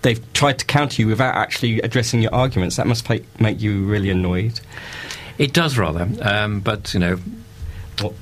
[0.00, 2.76] they've tried to counter you without actually addressing your arguments.
[2.76, 4.58] That must make, make you really annoyed.
[5.36, 7.18] It does rather, um, but you know,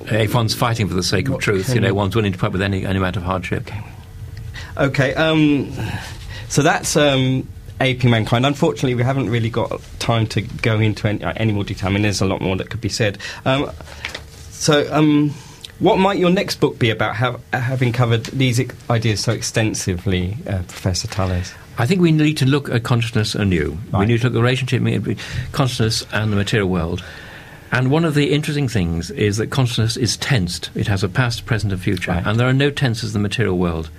[0.01, 2.51] if one's fighting for the sake of truth, you know, one's willing to put up
[2.51, 3.67] with any, any amount of hardship.
[3.69, 3.81] Okay.
[4.77, 5.73] Okay, um,
[6.49, 7.47] so that's um,
[7.81, 8.45] aping mankind.
[8.45, 11.89] Unfortunately, we haven't really got time to go into any, uh, any more detail.
[11.89, 13.17] I mean, there's a lot more that could be said.
[13.43, 13.71] Um,
[14.51, 15.31] so, um,
[15.79, 20.63] what might your next book be about, have, having covered these ideas so extensively, uh,
[20.63, 21.53] Professor Tallis?
[21.79, 23.77] I think we need to look at consciousness anew.
[23.93, 25.17] We need to look at the relationship between
[25.51, 27.03] consciousness and the material world.
[27.71, 30.69] And one of the interesting things is that consciousness is tensed.
[30.75, 32.11] It has a past, present, and future.
[32.11, 32.25] Right.
[32.25, 33.89] And there are no tenses in the material world.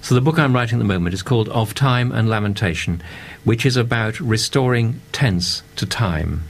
[0.00, 3.00] So the book I'm writing at the moment is called Of Time and Lamentation,
[3.44, 6.44] which is about restoring tense to time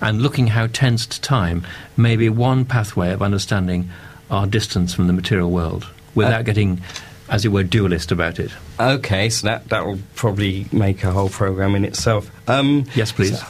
[0.00, 3.90] and looking how tensed time may be one pathway of understanding
[4.30, 6.80] our distance from the material world without Uh, getting,
[7.28, 8.52] as it were, dualist about it.
[8.78, 12.30] Okay, so that, that will probably make a whole program in itself.
[12.48, 13.42] Um, Yes, please.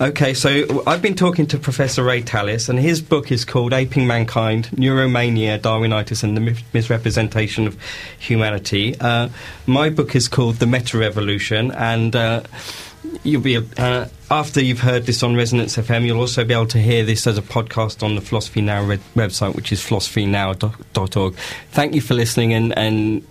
[0.00, 4.08] Okay, so I've been talking to Professor Ray Tallis, and his book is called Aping
[4.08, 7.80] Mankind Neuromania, Darwinitis, and the Mis- Misrepresentation of
[8.18, 8.96] Humanity.
[8.98, 9.28] Uh,
[9.66, 12.42] my book is called The Meta Revolution, and uh,
[13.22, 16.80] you'll be uh, after you've heard this on Resonance FM, you'll also be able to
[16.80, 21.34] hear this as a podcast on the Philosophy Now re- website, which is philosophynow.org.
[21.70, 23.24] Thank you for listening, and, and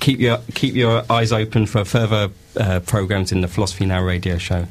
[0.00, 4.38] keep your keep your eyes open for further uh, programs in the Philosophy Now radio
[4.38, 4.66] show.